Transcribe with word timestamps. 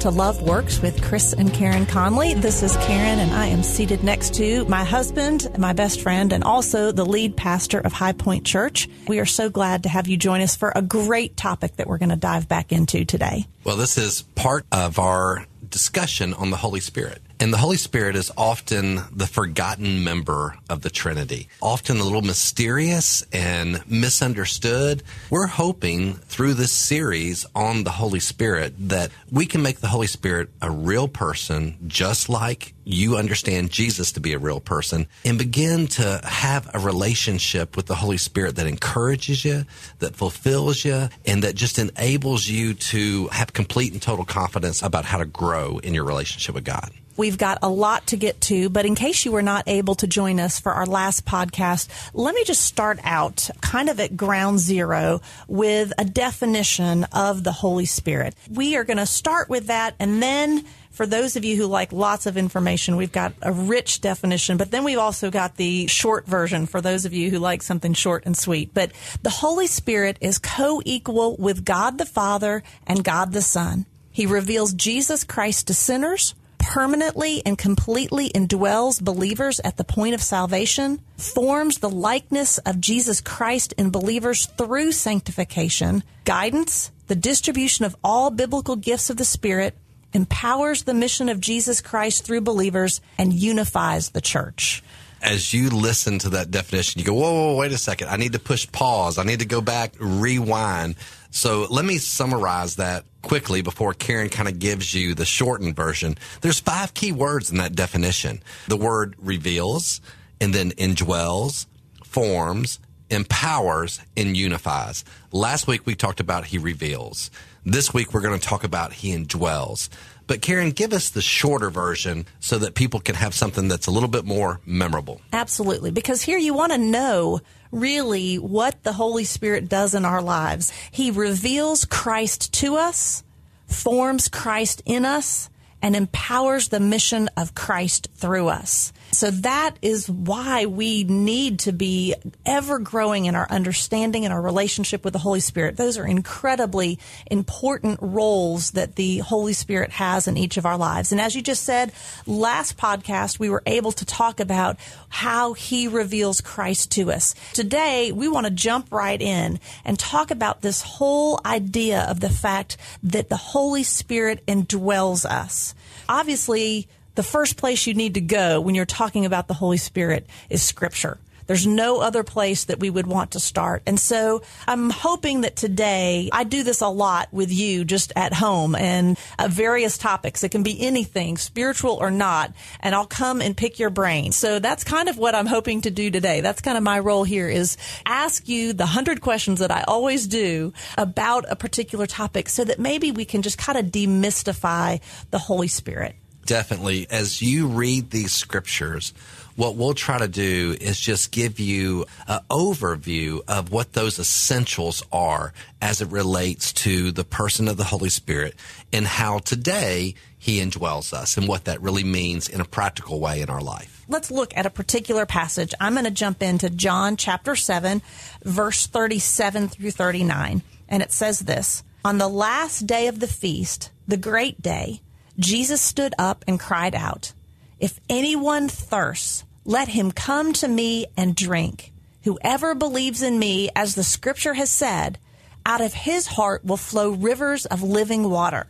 to 0.00 0.10
Love 0.10 0.42
Works 0.42 0.80
with 0.80 1.02
Chris 1.02 1.32
and 1.32 1.52
Karen 1.52 1.84
Conley. 1.84 2.34
This 2.34 2.62
is 2.62 2.76
Karen, 2.76 3.18
and 3.18 3.32
I 3.32 3.46
am 3.46 3.64
seated 3.64 4.04
next 4.04 4.34
to 4.34 4.64
my 4.66 4.84
husband, 4.84 5.48
my 5.58 5.72
best 5.72 6.00
friend, 6.02 6.32
and 6.32 6.44
also 6.44 6.92
the 6.92 7.04
lead 7.04 7.36
pastor 7.36 7.80
of 7.80 7.92
High 7.92 8.12
Point 8.12 8.46
Church. 8.46 8.88
We 9.08 9.18
are 9.18 9.26
so 9.26 9.50
glad 9.50 9.82
to 9.82 9.88
have 9.88 10.06
you 10.06 10.16
join 10.16 10.40
us 10.40 10.54
for 10.54 10.72
a 10.76 10.82
great 10.82 11.36
topic 11.36 11.76
that 11.76 11.88
we're 11.88 11.98
going 11.98 12.10
to 12.10 12.16
dive 12.16 12.48
back 12.48 12.70
into 12.70 13.04
today. 13.04 13.46
Well, 13.64 13.76
this 13.76 13.98
is 13.98 14.22
part 14.22 14.66
of 14.70 15.00
our 15.00 15.46
discussion 15.68 16.32
on 16.32 16.50
the 16.50 16.56
Holy 16.56 16.80
Spirit. 16.80 17.20
And 17.40 17.52
the 17.52 17.58
Holy 17.58 17.76
Spirit 17.76 18.16
is 18.16 18.32
often 18.36 19.00
the 19.12 19.28
forgotten 19.28 20.02
member 20.02 20.56
of 20.68 20.82
the 20.82 20.90
Trinity, 20.90 21.48
often 21.62 21.98
a 21.98 22.02
little 22.02 22.20
mysterious 22.20 23.24
and 23.32 23.88
misunderstood. 23.88 25.04
We're 25.30 25.46
hoping 25.46 26.14
through 26.14 26.54
this 26.54 26.72
series 26.72 27.46
on 27.54 27.84
the 27.84 27.92
Holy 27.92 28.18
Spirit 28.18 28.74
that 28.88 29.12
we 29.30 29.46
can 29.46 29.62
make 29.62 29.78
the 29.78 29.86
Holy 29.86 30.08
Spirit 30.08 30.50
a 30.60 30.68
real 30.68 31.06
person, 31.06 31.76
just 31.86 32.28
like 32.28 32.74
you 32.82 33.16
understand 33.16 33.70
Jesus 33.70 34.10
to 34.12 34.20
be 34.20 34.32
a 34.32 34.38
real 34.38 34.58
person, 34.58 35.06
and 35.24 35.38
begin 35.38 35.86
to 35.86 36.20
have 36.24 36.68
a 36.74 36.80
relationship 36.80 37.76
with 37.76 37.86
the 37.86 37.94
Holy 37.94 38.18
Spirit 38.18 38.56
that 38.56 38.66
encourages 38.66 39.44
you, 39.44 39.64
that 40.00 40.16
fulfills 40.16 40.84
you, 40.84 41.08
and 41.24 41.44
that 41.44 41.54
just 41.54 41.78
enables 41.78 42.48
you 42.48 42.74
to 42.74 43.28
have 43.28 43.52
complete 43.52 43.92
and 43.92 44.02
total 44.02 44.24
confidence 44.24 44.82
about 44.82 45.04
how 45.04 45.18
to 45.18 45.24
grow 45.24 45.78
in 45.78 45.94
your 45.94 46.04
relationship 46.04 46.56
with 46.56 46.64
God. 46.64 46.90
We've 47.18 47.36
got 47.36 47.58
a 47.62 47.68
lot 47.68 48.06
to 48.06 48.16
get 48.16 48.40
to, 48.42 48.70
but 48.70 48.86
in 48.86 48.94
case 48.94 49.24
you 49.24 49.32
were 49.32 49.42
not 49.42 49.64
able 49.66 49.96
to 49.96 50.06
join 50.06 50.38
us 50.38 50.60
for 50.60 50.70
our 50.70 50.86
last 50.86 51.24
podcast, 51.24 51.88
let 52.14 52.32
me 52.32 52.44
just 52.44 52.60
start 52.60 53.00
out 53.02 53.50
kind 53.60 53.88
of 53.88 53.98
at 53.98 54.16
ground 54.16 54.60
zero 54.60 55.20
with 55.48 55.92
a 55.98 56.04
definition 56.04 57.02
of 57.12 57.42
the 57.42 57.50
Holy 57.50 57.86
Spirit. 57.86 58.36
We 58.48 58.76
are 58.76 58.84
going 58.84 58.98
to 58.98 59.06
start 59.06 59.48
with 59.48 59.66
that 59.66 59.96
and 59.98 60.22
then 60.22 60.64
for 60.92 61.06
those 61.06 61.34
of 61.34 61.44
you 61.44 61.56
who 61.56 61.66
like 61.66 61.92
lots 61.92 62.26
of 62.26 62.36
information, 62.36 62.94
we've 62.94 63.10
got 63.10 63.32
a 63.42 63.52
rich 63.52 64.00
definition, 64.00 64.56
but 64.56 64.70
then 64.70 64.84
we've 64.84 64.98
also 64.98 65.28
got 65.28 65.56
the 65.56 65.88
short 65.88 66.24
version 66.24 66.66
for 66.66 66.80
those 66.80 67.04
of 67.04 67.12
you 67.12 67.30
who 67.30 67.40
like 67.40 67.62
something 67.62 67.94
short 67.94 68.26
and 68.26 68.36
sweet. 68.36 68.72
But 68.72 68.92
the 69.24 69.30
Holy 69.30 69.66
Spirit 69.66 70.18
is 70.20 70.38
co-equal 70.38 71.36
with 71.36 71.64
God 71.64 71.98
the 71.98 72.06
Father 72.06 72.62
and 72.86 73.02
God 73.02 73.32
the 73.32 73.42
Son. 73.42 73.86
He 74.12 74.24
reveals 74.24 74.72
Jesus 74.72 75.24
Christ 75.24 75.66
to 75.66 75.74
sinners 75.74 76.34
permanently 76.68 77.40
and 77.46 77.56
completely 77.56 78.28
indwells 78.28 79.02
believers 79.02 79.58
at 79.60 79.78
the 79.78 79.84
point 79.84 80.14
of 80.14 80.20
salvation, 80.20 81.00
forms 81.16 81.78
the 81.78 81.88
likeness 81.88 82.58
of 82.58 82.78
Jesus 82.78 83.22
Christ 83.22 83.72
in 83.78 83.88
believers 83.88 84.44
through 84.44 84.92
sanctification, 84.92 86.04
guidance, 86.26 86.92
the 87.06 87.16
distribution 87.16 87.86
of 87.86 87.96
all 88.04 88.30
biblical 88.30 88.76
gifts 88.76 89.08
of 89.08 89.16
the 89.16 89.24
Spirit, 89.24 89.78
empowers 90.12 90.82
the 90.82 90.92
mission 90.92 91.30
of 91.30 91.40
Jesus 91.40 91.80
Christ 91.80 92.26
through 92.26 92.42
believers, 92.42 93.00
and 93.16 93.32
unifies 93.32 94.10
the 94.10 94.20
church 94.20 94.82
as 95.20 95.52
you 95.52 95.68
listen 95.70 96.18
to 96.20 96.28
that 96.30 96.50
definition, 96.50 97.00
you 97.00 97.04
go, 97.04 97.14
whoa, 97.14 97.32
whoa, 97.32 97.56
wait 97.56 97.72
a 97.72 97.78
second. 97.78 98.08
I 98.08 98.16
need 98.16 98.34
to 98.34 98.38
push 98.38 98.70
pause. 98.70 99.18
I 99.18 99.24
need 99.24 99.40
to 99.40 99.46
go 99.46 99.60
back, 99.60 99.94
rewind. 99.98 100.94
So 101.30 101.66
let 101.70 101.84
me 101.84 101.98
summarize 101.98 102.76
that 102.76 103.04
quickly 103.22 103.62
before 103.62 103.94
Karen 103.94 104.28
kind 104.28 104.48
of 104.48 104.58
gives 104.58 104.94
you 104.94 105.14
the 105.14 105.24
shortened 105.24 105.76
version. 105.76 106.16
There's 106.40 106.60
five 106.60 106.94
key 106.94 107.12
words 107.12 107.50
in 107.50 107.58
that 107.58 107.74
definition. 107.74 108.42
The 108.68 108.76
word 108.76 109.14
reveals 109.18 110.00
and 110.40 110.54
then 110.54 110.70
indwells, 110.72 111.66
forms, 112.04 112.78
empowers, 113.10 114.00
and 114.16 114.36
unifies. 114.36 115.04
Last 115.32 115.66
week 115.66 115.86
we 115.86 115.94
talked 115.94 116.20
about 116.20 116.46
he 116.46 116.58
reveals. 116.58 117.30
This 117.64 117.92
week 117.92 118.14
we're 118.14 118.20
going 118.20 118.38
to 118.38 118.46
talk 118.46 118.64
about 118.64 118.92
he 118.92 119.14
indwells. 119.14 119.88
But 120.26 120.42
Karen, 120.42 120.70
give 120.70 120.92
us 120.92 121.10
the 121.10 121.22
shorter 121.22 121.70
version 121.70 122.26
so 122.40 122.58
that 122.58 122.74
people 122.74 123.00
can 123.00 123.14
have 123.14 123.34
something 123.34 123.66
that's 123.66 123.86
a 123.86 123.90
little 123.90 124.10
bit 124.10 124.26
more 124.26 124.60
memorable. 124.66 125.22
Absolutely. 125.32 125.90
Because 125.90 126.22
here 126.22 126.38
you 126.38 126.52
want 126.52 126.72
to 126.72 126.78
know 126.78 127.40
really 127.70 128.36
what 128.36 128.82
the 128.82 128.92
Holy 128.92 129.24
Spirit 129.24 129.68
does 129.68 129.94
in 129.94 130.04
our 130.04 130.22
lives. 130.22 130.72
He 130.90 131.10
reveals 131.10 131.84
Christ 131.84 132.52
to 132.54 132.76
us, 132.76 133.22
forms 133.66 134.28
Christ 134.28 134.82
in 134.86 135.04
us, 135.04 135.50
and 135.80 135.94
empowers 135.94 136.68
the 136.68 136.80
mission 136.80 137.28
of 137.36 137.54
Christ 137.54 138.08
through 138.14 138.48
us. 138.48 138.92
So 139.10 139.30
that 139.30 139.76
is 139.80 140.08
why 140.08 140.66
we 140.66 141.04
need 141.04 141.60
to 141.60 141.72
be 141.72 142.14
ever 142.44 142.78
growing 142.78 143.24
in 143.24 143.34
our 143.34 143.48
understanding 143.50 144.24
and 144.24 144.32
our 144.32 144.40
relationship 144.40 145.04
with 145.04 145.12
the 145.12 145.18
Holy 145.18 145.40
Spirit. 145.40 145.76
Those 145.76 145.98
are 145.98 146.06
incredibly 146.06 146.98
important 147.30 147.98
roles 148.02 148.72
that 148.72 148.96
the 148.96 149.18
Holy 149.18 149.54
Spirit 149.54 149.90
has 149.92 150.28
in 150.28 150.36
each 150.36 150.56
of 150.56 150.66
our 150.66 150.76
lives. 150.76 151.10
And 151.10 151.20
as 151.20 151.34
you 151.34 151.42
just 151.42 151.62
said, 151.62 151.92
last 152.26 152.76
podcast, 152.76 153.38
we 153.38 153.50
were 153.50 153.62
able 153.66 153.92
to 153.92 154.04
talk 154.04 154.40
about 154.40 154.76
how 155.08 155.54
he 155.54 155.88
reveals 155.88 156.40
Christ 156.40 156.92
to 156.92 157.10
us. 157.10 157.34
Today, 157.54 158.12
we 158.12 158.28
want 158.28 158.46
to 158.46 158.52
jump 158.52 158.92
right 158.92 159.20
in 159.20 159.58
and 159.84 159.98
talk 159.98 160.30
about 160.30 160.60
this 160.60 160.82
whole 160.82 161.40
idea 161.44 162.06
of 162.08 162.20
the 162.20 162.30
fact 162.30 162.76
that 163.02 163.28
the 163.28 163.36
Holy 163.36 163.82
Spirit 163.82 164.44
indwells 164.46 165.24
us. 165.24 165.74
Obviously, 166.08 166.88
the 167.18 167.24
first 167.24 167.56
place 167.56 167.84
you 167.84 167.94
need 167.94 168.14
to 168.14 168.20
go 168.20 168.60
when 168.60 168.76
you're 168.76 168.86
talking 168.86 169.26
about 169.26 169.48
the 169.48 169.54
Holy 169.54 169.76
Spirit 169.76 170.24
is 170.48 170.62
Scripture. 170.62 171.18
There's 171.48 171.66
no 171.66 172.00
other 172.00 172.22
place 172.22 172.66
that 172.66 172.78
we 172.78 172.90
would 172.90 173.08
want 173.08 173.32
to 173.32 173.40
start. 173.40 173.82
And 173.86 173.98
so 173.98 174.42
I'm 174.68 174.88
hoping 174.88 175.40
that 175.40 175.56
today 175.56 176.28
I 176.32 176.44
do 176.44 176.62
this 176.62 176.80
a 176.80 176.86
lot 176.86 177.26
with 177.32 177.50
you 177.50 177.84
just 177.84 178.12
at 178.14 178.34
home 178.34 178.76
and 178.76 179.18
uh, 179.36 179.48
various 179.50 179.98
topics. 179.98 180.44
It 180.44 180.50
can 180.50 180.62
be 180.62 180.80
anything, 180.80 181.38
spiritual 181.38 181.94
or 181.94 182.12
not, 182.12 182.52
and 182.78 182.94
I'll 182.94 183.04
come 183.04 183.40
and 183.40 183.56
pick 183.56 183.80
your 183.80 183.90
brain. 183.90 184.30
So 184.30 184.60
that's 184.60 184.84
kind 184.84 185.08
of 185.08 185.18
what 185.18 185.34
I'm 185.34 185.46
hoping 185.46 185.80
to 185.80 185.90
do 185.90 186.12
today. 186.12 186.40
That's 186.40 186.60
kind 186.60 186.78
of 186.78 186.84
my 186.84 187.00
role 187.00 187.24
here 187.24 187.48
is 187.48 187.76
ask 188.06 188.46
you 188.46 188.74
the 188.74 188.86
hundred 188.86 189.22
questions 189.22 189.58
that 189.58 189.72
I 189.72 189.82
always 189.88 190.28
do 190.28 190.72
about 190.96 191.46
a 191.48 191.56
particular 191.56 192.06
topic 192.06 192.48
so 192.48 192.62
that 192.62 192.78
maybe 192.78 193.10
we 193.10 193.24
can 193.24 193.42
just 193.42 193.58
kind 193.58 193.76
of 193.76 193.86
demystify 193.86 195.00
the 195.32 195.38
Holy 195.38 195.66
Spirit. 195.66 196.14
Definitely. 196.48 197.06
As 197.10 197.42
you 197.42 197.66
read 197.66 198.10
these 198.10 198.32
scriptures, 198.32 199.12
what 199.54 199.76
we'll 199.76 199.92
try 199.92 200.16
to 200.16 200.28
do 200.28 200.74
is 200.80 200.98
just 200.98 201.30
give 201.30 201.60
you 201.60 202.06
an 202.26 202.40
overview 202.48 203.42
of 203.46 203.70
what 203.70 203.92
those 203.92 204.18
essentials 204.18 205.02
are 205.12 205.52
as 205.82 206.00
it 206.00 206.08
relates 206.08 206.72
to 206.72 207.12
the 207.12 207.22
person 207.22 207.68
of 207.68 207.76
the 207.76 207.84
Holy 207.84 208.08
Spirit 208.08 208.54
and 208.94 209.06
how 209.06 209.40
today 209.40 210.14
he 210.38 210.58
indwells 210.58 211.12
us 211.12 211.36
and 211.36 211.46
what 211.46 211.66
that 211.66 211.82
really 211.82 212.02
means 212.02 212.48
in 212.48 212.62
a 212.62 212.64
practical 212.64 213.20
way 213.20 213.42
in 213.42 213.50
our 213.50 213.60
life. 213.60 214.06
Let's 214.08 214.30
look 214.30 214.56
at 214.56 214.64
a 214.64 214.70
particular 214.70 215.26
passage. 215.26 215.74
I'm 215.78 215.92
going 215.92 216.06
to 216.06 216.10
jump 216.10 216.42
into 216.42 216.70
John 216.70 217.18
chapter 217.18 217.56
7, 217.56 218.00
verse 218.42 218.86
37 218.86 219.68
through 219.68 219.90
39. 219.90 220.62
And 220.88 221.02
it 221.02 221.12
says 221.12 221.40
this 221.40 221.82
On 222.06 222.16
the 222.16 222.26
last 222.26 222.86
day 222.86 223.06
of 223.08 223.20
the 223.20 223.26
feast, 223.26 223.90
the 224.06 224.16
great 224.16 224.62
day, 224.62 225.02
Jesus 225.38 225.80
stood 225.80 226.14
up 226.18 226.44
and 226.48 226.58
cried 226.58 226.94
out, 226.94 227.32
If 227.78 228.00
anyone 228.08 228.68
thirsts, 228.68 229.44
let 229.64 229.88
him 229.88 230.10
come 230.10 230.52
to 230.54 230.68
me 230.68 231.06
and 231.16 231.36
drink. 231.36 231.92
Whoever 232.24 232.74
believes 232.74 233.22
in 233.22 233.38
me, 233.38 233.70
as 233.76 233.94
the 233.94 234.02
scripture 234.02 234.54
has 234.54 234.70
said, 234.70 235.18
out 235.64 235.80
of 235.80 235.92
his 235.94 236.26
heart 236.26 236.64
will 236.64 236.76
flow 236.76 237.10
rivers 237.10 237.66
of 237.66 237.82
living 237.82 238.28
water. 238.28 238.66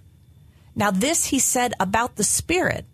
Now, 0.74 0.90
this 0.90 1.26
he 1.26 1.38
said 1.38 1.72
about 1.80 2.16
the 2.16 2.24
Spirit, 2.24 2.84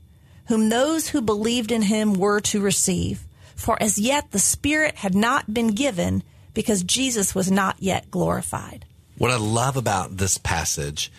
whom 0.46 0.68
those 0.68 1.08
who 1.08 1.20
believed 1.20 1.72
in 1.72 1.82
him 1.82 2.14
were 2.14 2.40
to 2.40 2.60
receive. 2.60 3.24
For 3.56 3.82
as 3.82 3.98
yet 3.98 4.30
the 4.30 4.38
Spirit 4.38 4.96
had 4.96 5.14
not 5.14 5.52
been 5.52 5.68
given 5.68 6.22
because 6.54 6.82
Jesus 6.82 7.34
was 7.34 7.50
not 7.50 7.76
yet 7.80 8.10
glorified. 8.10 8.84
What 9.18 9.30
I 9.30 9.36
love 9.36 9.76
about 9.76 10.16
this 10.16 10.38
passage 10.38 11.10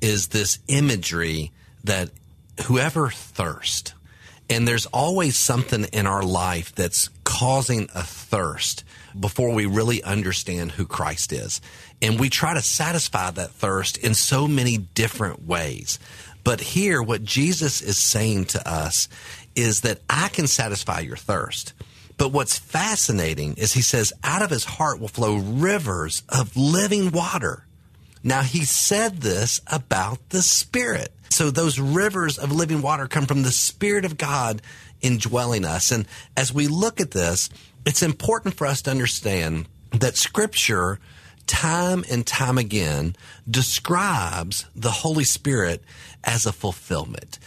is 0.00 0.28
this 0.28 0.58
imagery 0.68 1.52
that 1.84 2.10
whoever 2.66 3.10
thirst, 3.10 3.94
and 4.50 4.66
there's 4.68 4.86
always 4.86 5.36
something 5.36 5.84
in 5.84 6.06
our 6.06 6.22
life 6.22 6.74
that's 6.74 7.08
causing 7.24 7.88
a 7.94 8.02
thirst 8.02 8.84
before 9.18 9.52
we 9.54 9.66
really 9.66 10.02
understand 10.02 10.72
who 10.72 10.84
Christ 10.84 11.32
is. 11.32 11.60
And 12.02 12.18
we 12.18 12.28
try 12.28 12.54
to 12.54 12.62
satisfy 12.62 13.30
that 13.30 13.52
thirst 13.52 13.96
in 13.96 14.14
so 14.14 14.46
many 14.48 14.76
different 14.76 15.46
ways. 15.46 15.98
But 16.42 16.60
here, 16.60 17.02
what 17.02 17.24
Jesus 17.24 17.80
is 17.80 17.96
saying 17.96 18.46
to 18.46 18.68
us 18.68 19.08
is 19.54 19.80
that 19.82 20.00
I 20.10 20.28
can 20.28 20.46
satisfy 20.46 21.00
your 21.00 21.16
thirst. 21.16 21.72
But 22.16 22.32
what's 22.32 22.58
fascinating 22.58 23.54
is 23.54 23.72
he 23.72 23.82
says, 23.82 24.12
out 24.22 24.42
of 24.42 24.50
his 24.50 24.64
heart 24.64 25.00
will 25.00 25.08
flow 25.08 25.36
rivers 25.36 26.22
of 26.28 26.56
living 26.56 27.10
water. 27.10 27.66
Now, 28.22 28.42
he 28.42 28.64
said 28.64 29.20
this 29.20 29.60
about 29.66 30.30
the 30.30 30.42
Spirit. 30.42 31.12
So 31.34 31.50
those 31.50 31.80
rivers 31.80 32.38
of 32.38 32.52
living 32.52 32.80
water 32.80 33.08
come 33.08 33.26
from 33.26 33.42
the 33.42 33.50
Spirit 33.50 34.04
of 34.04 34.16
God 34.16 34.62
indwelling 35.00 35.64
us. 35.64 35.90
And 35.90 36.06
as 36.36 36.54
we 36.54 36.68
look 36.68 37.00
at 37.00 37.10
this, 37.10 37.50
it's 37.84 38.04
important 38.04 38.54
for 38.54 38.68
us 38.68 38.82
to 38.82 38.92
understand 38.92 39.66
that 39.90 40.16
Scripture 40.16 41.00
time 41.48 42.04
and 42.08 42.24
time 42.24 42.56
again 42.56 43.16
describes 43.50 44.66
the 44.76 44.92
Holy 44.92 45.24
Spirit 45.24 45.82
as 46.22 46.46
a 46.46 46.52
fulfillment. 46.52 47.40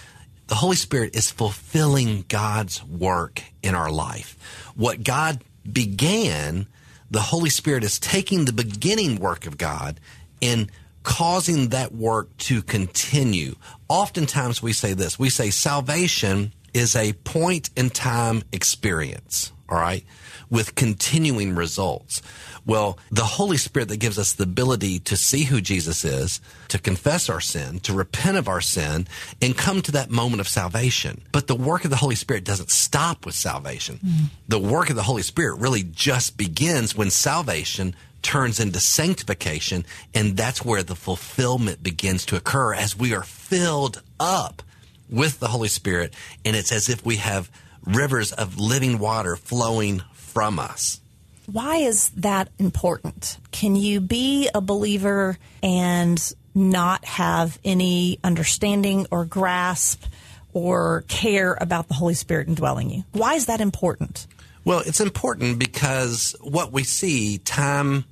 The 0.47 0.55
Holy 0.55 0.75
Spirit 0.75 1.15
is 1.15 1.31
fulfilling 1.31 2.25
God's 2.27 2.83
work 2.83 3.41
in 3.63 3.73
our 3.73 3.89
life. 3.89 4.37
What 4.75 5.05
God 5.05 5.41
began, 5.69 6.67
the 7.09 7.21
Holy 7.21 7.49
Spirit 7.49 7.85
is 7.85 7.99
taking 7.99 8.43
the 8.43 8.51
beginning 8.51 9.15
work 9.15 9.47
of 9.47 9.57
God 9.57 10.01
and 10.41 10.69
causing 11.07 11.69
that 11.69 11.93
work 11.93 12.35
to 12.35 12.61
continue. 12.61 13.55
Oftentimes 13.87 14.61
we 14.61 14.73
say 14.73 14.93
this 14.93 15.17
we 15.17 15.29
say 15.29 15.49
salvation 15.49 16.51
is 16.73 16.97
a 16.97 17.13
point 17.13 17.69
in 17.77 17.89
time 17.89 18.43
experience, 18.51 19.53
all 19.69 19.77
right, 19.77 20.03
with 20.49 20.75
continuing 20.75 21.55
results. 21.55 22.21
Well, 22.65 22.99
the 23.09 23.23
Holy 23.23 23.55
Spirit 23.55 23.87
that 23.87 24.01
gives 24.01 24.19
us 24.19 24.33
the 24.33 24.43
ability 24.43 24.99
to 24.99 25.15
see 25.15 25.45
who 25.45 25.61
Jesus 25.61 26.03
is, 26.03 26.41
to 26.67 26.77
confess 26.77 27.29
our 27.29 27.39
sin, 27.39 27.79
to 27.79 27.93
repent 27.93 28.35
of 28.35 28.49
our 28.49 28.59
sin, 28.59 29.07
and 29.41 29.57
come 29.57 29.81
to 29.83 29.93
that 29.93 30.11
moment 30.11 30.41
of 30.41 30.49
salvation. 30.49 31.21
But 31.31 31.47
the 31.47 31.55
work 31.55 31.85
of 31.85 31.89
the 31.89 31.95
Holy 31.95 32.15
Spirit 32.15 32.43
doesn't 32.43 32.69
stop 32.69 33.25
with 33.25 33.35
salvation. 33.35 34.01
Mm. 34.05 34.25
The 34.49 34.59
work 34.59 34.89
of 34.89 34.97
the 34.97 35.03
Holy 35.03 35.21
Spirit 35.21 35.61
really 35.61 35.83
just 35.83 36.35
begins 36.35 36.97
when 36.97 37.09
salvation 37.09 37.95
turns 38.27 38.59
into 38.59 38.77
sanctification, 38.77 39.85
and 40.13 40.35
that's 40.35 40.65
where 40.65 40.83
the 40.83 40.97
fulfillment 40.97 41.81
begins 41.81 42.25
to 42.25 42.35
occur 42.35 42.73
as 42.73 42.93
we 42.93 43.15
are 43.15 43.23
filled 43.23 44.03
up 44.19 44.61
with 45.09 45.39
the 45.39 45.47
Holy 45.47 45.69
Spirit, 45.69 46.13
and 46.43 46.53
it's 46.53 46.73
as 46.73 46.89
if 46.89 47.05
we 47.05 47.15
have 47.15 47.49
rivers 47.85 48.33
of 48.33 48.59
living 48.59 48.99
water 48.99 49.37
flowing 49.37 50.01
from 50.11 50.59
us. 50.59 50.99
Why 51.45 51.77
is 51.77 52.09
that 52.17 52.49
important? 52.59 53.37
Can 53.51 53.77
you 53.77 54.01
be 54.01 54.49
a 54.53 54.59
believer 54.59 55.37
and 55.63 56.21
not 56.53 57.05
have 57.05 57.57
any 57.63 58.19
understanding 58.25 59.07
or 59.09 59.23
grasp 59.23 60.03
or 60.51 61.05
care 61.07 61.57
about 61.61 61.87
the 61.87 61.93
Holy 61.93 62.13
Spirit 62.13 62.49
indwelling 62.49 62.89
you? 62.89 63.05
Why 63.13 63.35
is 63.35 63.45
that 63.45 63.61
important? 63.61 64.27
Well, 64.65 64.83
it's 64.85 64.99
important 64.99 65.59
because 65.59 66.35
what 66.41 66.73
we 66.73 66.83
see 66.83 67.37
time 67.37 68.03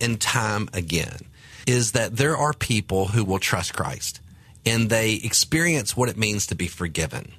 and 0.00 0.20
time 0.20 0.68
again 0.72 1.20
is 1.66 1.92
that 1.92 2.16
there 2.16 2.36
are 2.36 2.52
people 2.52 3.08
who 3.08 3.24
will 3.24 3.38
trust 3.38 3.74
Christ 3.74 4.20
and 4.66 4.90
they 4.90 5.14
experience 5.14 5.96
what 5.96 6.08
it 6.08 6.16
means 6.16 6.46
to 6.48 6.54
be 6.54 6.66
forgiven, 6.66 7.32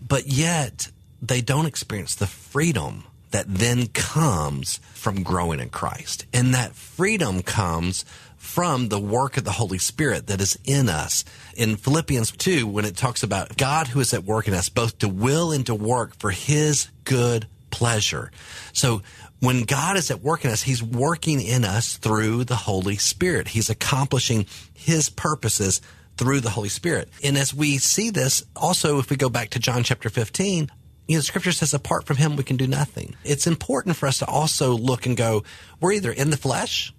but 0.00 0.26
yet 0.26 0.90
they 1.22 1.40
don't 1.40 1.66
experience 1.66 2.14
the 2.14 2.26
freedom 2.26 3.04
that 3.30 3.46
then 3.48 3.88
comes 3.88 4.78
from 4.92 5.22
growing 5.22 5.58
in 5.58 5.68
Christ. 5.68 6.24
And 6.32 6.54
that 6.54 6.74
freedom 6.74 7.42
comes 7.42 8.04
from 8.36 8.90
the 8.90 9.00
work 9.00 9.36
of 9.36 9.44
the 9.44 9.52
Holy 9.52 9.78
Spirit 9.78 10.26
that 10.28 10.40
is 10.40 10.58
in 10.64 10.88
us. 10.88 11.24
In 11.56 11.76
Philippians 11.76 12.30
2, 12.30 12.66
when 12.66 12.84
it 12.84 12.96
talks 12.96 13.22
about 13.22 13.56
God 13.56 13.88
who 13.88 14.00
is 14.00 14.14
at 14.14 14.24
work 14.24 14.46
in 14.46 14.54
us, 14.54 14.68
both 14.68 14.98
to 14.98 15.08
will 15.08 15.50
and 15.50 15.66
to 15.66 15.74
work 15.74 16.14
for 16.16 16.30
his 16.30 16.88
good 17.04 17.46
pleasure. 17.70 18.30
So 18.72 19.02
when 19.44 19.62
God 19.62 19.96
is 19.96 20.10
at 20.10 20.22
work 20.22 20.44
in 20.44 20.50
us, 20.50 20.62
he's 20.62 20.82
working 20.82 21.40
in 21.40 21.64
us 21.64 21.96
through 21.96 22.44
the 22.44 22.56
Holy 22.56 22.96
Spirit. 22.96 23.48
He's 23.48 23.70
accomplishing 23.70 24.46
his 24.72 25.08
purposes 25.08 25.80
through 26.16 26.40
the 26.40 26.50
Holy 26.50 26.68
Spirit. 26.68 27.08
And 27.22 27.36
as 27.36 27.52
we 27.52 27.78
see 27.78 28.10
this, 28.10 28.44
also, 28.54 28.98
if 28.98 29.10
we 29.10 29.16
go 29.16 29.28
back 29.28 29.50
to 29.50 29.58
John 29.58 29.82
chapter 29.82 30.08
15, 30.08 30.70
you 31.06 31.16
know, 31.16 31.20
scripture 31.20 31.52
says 31.52 31.74
apart 31.74 32.06
from 32.06 32.16
him, 32.16 32.36
we 32.36 32.44
can 32.44 32.56
do 32.56 32.66
nothing. 32.66 33.14
It's 33.24 33.46
important 33.46 33.96
for 33.96 34.06
us 34.06 34.18
to 34.18 34.26
also 34.26 34.72
look 34.72 35.06
and 35.06 35.16
go, 35.16 35.44
we're 35.80 35.92
either 35.92 36.12
in 36.12 36.30
the 36.30 36.36
flesh 36.36 36.94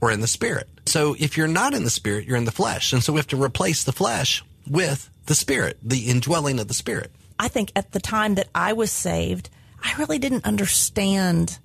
or 0.00 0.10
in 0.10 0.20
the 0.20 0.26
spirit. 0.26 0.68
So 0.86 1.14
if 1.18 1.36
you're 1.36 1.48
not 1.48 1.74
in 1.74 1.84
the 1.84 1.90
spirit, 1.90 2.24
you're 2.24 2.36
in 2.36 2.44
the 2.44 2.50
flesh. 2.50 2.92
And 2.92 3.02
so 3.02 3.12
we 3.12 3.18
have 3.18 3.26
to 3.28 3.42
replace 3.42 3.84
the 3.84 3.92
flesh 3.92 4.42
with 4.68 5.10
the 5.26 5.34
spirit, 5.34 5.78
the 5.82 6.08
indwelling 6.08 6.58
of 6.58 6.68
the 6.68 6.74
spirit. 6.74 7.12
I 7.38 7.48
think 7.48 7.72
at 7.76 7.92
the 7.92 8.00
time 8.00 8.36
that 8.36 8.48
I 8.54 8.72
was 8.72 8.90
saved, 8.90 9.50
I 9.82 9.94
really 9.98 10.18
didn't 10.18 10.44
understand 10.44 11.58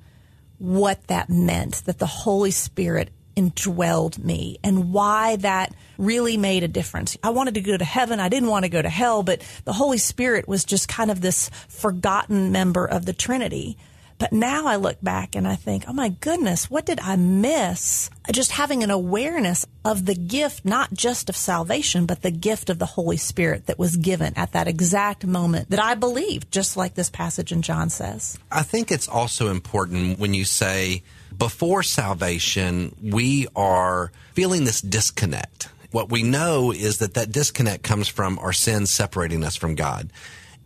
what 0.58 1.08
that 1.08 1.30
meant 1.30 1.84
that 1.86 2.00
the 2.00 2.06
Holy 2.06 2.52
Spirit 2.52 3.10
indwelled 3.36 4.18
me 4.18 4.58
and 4.64 4.92
why 4.92 5.36
that 5.38 5.72
really 6.00 6.38
made 6.38 6.64
a 6.64 6.68
difference. 6.68 7.16
I 7.24 7.30
wanted 7.30 7.54
to 7.54 7.62
go 7.62 7.78
to 7.78 7.86
heaven. 7.86 8.20
I 8.20 8.30
didn't 8.30 8.50
want 8.50 8.66
to 8.66 8.70
go 8.70 8.82
to 8.82 8.90
hell, 8.90 9.22
but 9.22 9.42
the 9.64 9.74
Holy 9.74 10.00
Spirit 10.00 10.48
was 10.48 10.66
just 10.66 10.90
kind 10.90 11.12
of 11.12 11.22
this 11.22 11.50
forgotten 11.70 12.52
member 12.52 12.86
of 12.86 13.06
the 13.06 13.14
Trinity. 13.14 13.78
But 14.20 14.34
now 14.34 14.66
I 14.66 14.78
look 14.78 14.98
back 15.02 15.36
and 15.36 15.48
I 15.48 15.56
think, 15.56 15.86
oh 15.88 15.94
my 15.94 16.10
goodness, 16.10 16.72
what 16.72 16.86
did 16.86 17.00
I 17.00 17.16
miss? 17.16 18.10
Just 18.32 18.52
having 18.52 18.84
an 18.84 18.90
awareness 18.90 19.66
of 19.86 20.06
the 20.06 20.16
gift, 20.16 20.66
not 20.66 20.92
just 20.94 21.30
of 21.30 21.38
salvation, 21.38 22.06
but 22.06 22.24
the 22.24 22.32
gift 22.32 22.70
of 22.70 22.80
the 22.80 22.86
Holy 22.86 23.18
Spirit 23.18 23.68
that 23.68 23.78
was 23.78 23.96
given 23.96 24.34
at 24.36 24.54
that 24.54 24.68
exact 24.68 25.26
moment 25.26 25.70
that 25.70 25.80
I 25.80 25.94
believed, 25.96 26.52
just 26.52 26.76
like 26.76 26.96
this 26.96 27.10
passage 27.10 27.52
in 27.52 27.62
John 27.62 27.90
says. 27.90 28.40
I 28.52 28.64
think 28.64 28.92
it's 28.92 29.08
also 29.08 29.50
important 29.50 30.18
when 30.18 30.34
you 30.34 30.46
say, 30.46 31.04
before 31.38 31.84
salvation, 31.84 32.96
we 33.04 33.48
are 33.56 34.12
feeling 34.34 34.66
this 34.66 34.82
disconnect. 34.82 35.70
What 35.92 36.12
we 36.12 36.24
know 36.24 36.72
is 36.72 36.98
that 36.98 37.14
that 37.14 37.32
disconnect 37.32 37.84
comes 37.84 38.08
from 38.08 38.40
our 38.40 38.54
sins 38.54 38.90
separating 38.90 39.44
us 39.44 39.56
from 39.56 39.76
God. 39.76 40.10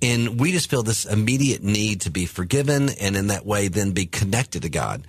And 0.01 0.39
we 0.39 0.51
just 0.51 0.69
feel 0.69 0.83
this 0.83 1.06
immediate 1.06 1.63
need 1.63 2.01
to 2.01 2.09
be 2.09 2.25
forgiven 2.25 2.89
and 2.89 3.15
in 3.15 3.27
that 3.27 3.45
way 3.45 3.68
then 3.68 3.92
be 3.92 4.06
connected 4.06 4.63
to 4.63 4.69
God. 4.69 5.06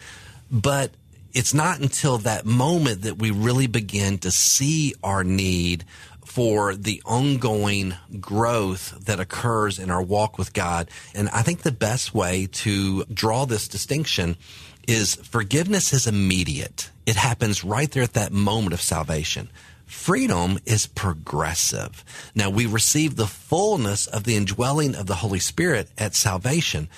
But 0.51 0.91
it's 1.33 1.55
not 1.55 1.81
until 1.81 2.19
that 2.19 2.45
moment 2.45 3.03
that 3.03 3.19
we 3.19 3.31
really 3.31 3.67
begin 3.67 4.19
to 4.19 4.31
see 4.31 4.95
our 5.03 5.25
need 5.25 5.85
for 6.25 6.75
the 6.75 7.03
ongoing 7.05 7.95
growth 8.21 9.05
that 9.07 9.21
occurs 9.21 9.79
in 9.79 9.91
our 9.91 10.03
walk 10.03 10.39
with 10.39 10.53
God. 10.53 10.89
And 11.15 11.29
I 11.31 11.43
think 11.43 11.63
the 11.63 11.73
best 11.73 12.15
way 12.15 12.49
to 12.53 13.05
draw 13.05 13.45
this 13.45 13.69
distinction 13.69 14.37
is 14.87 15.15
forgiveness 15.17 15.93
is 15.93 16.07
immediate. 16.07 16.91
It 17.07 17.17
happens 17.17 17.65
right 17.65 17.91
there 17.91 18.03
at 18.03 18.15
that 18.15 18.33
moment 18.33 18.73
of 18.73 18.81
salvation. 18.81 19.49
Freedom 19.93 20.59
is 20.67 20.87
progressive. 20.87 22.05
Now 22.35 22.51
we 22.51 22.67
receive 22.67 23.15
the 23.15 23.27
fullness 23.27 24.09
of 24.09 24.25
the 24.25 24.35
indwelling 24.35 24.97
of 24.97 25.07
the 25.07 25.17
Holy 25.17 25.39
Spirit 25.39 25.91
at 25.97 26.17
salvation, 26.17 26.89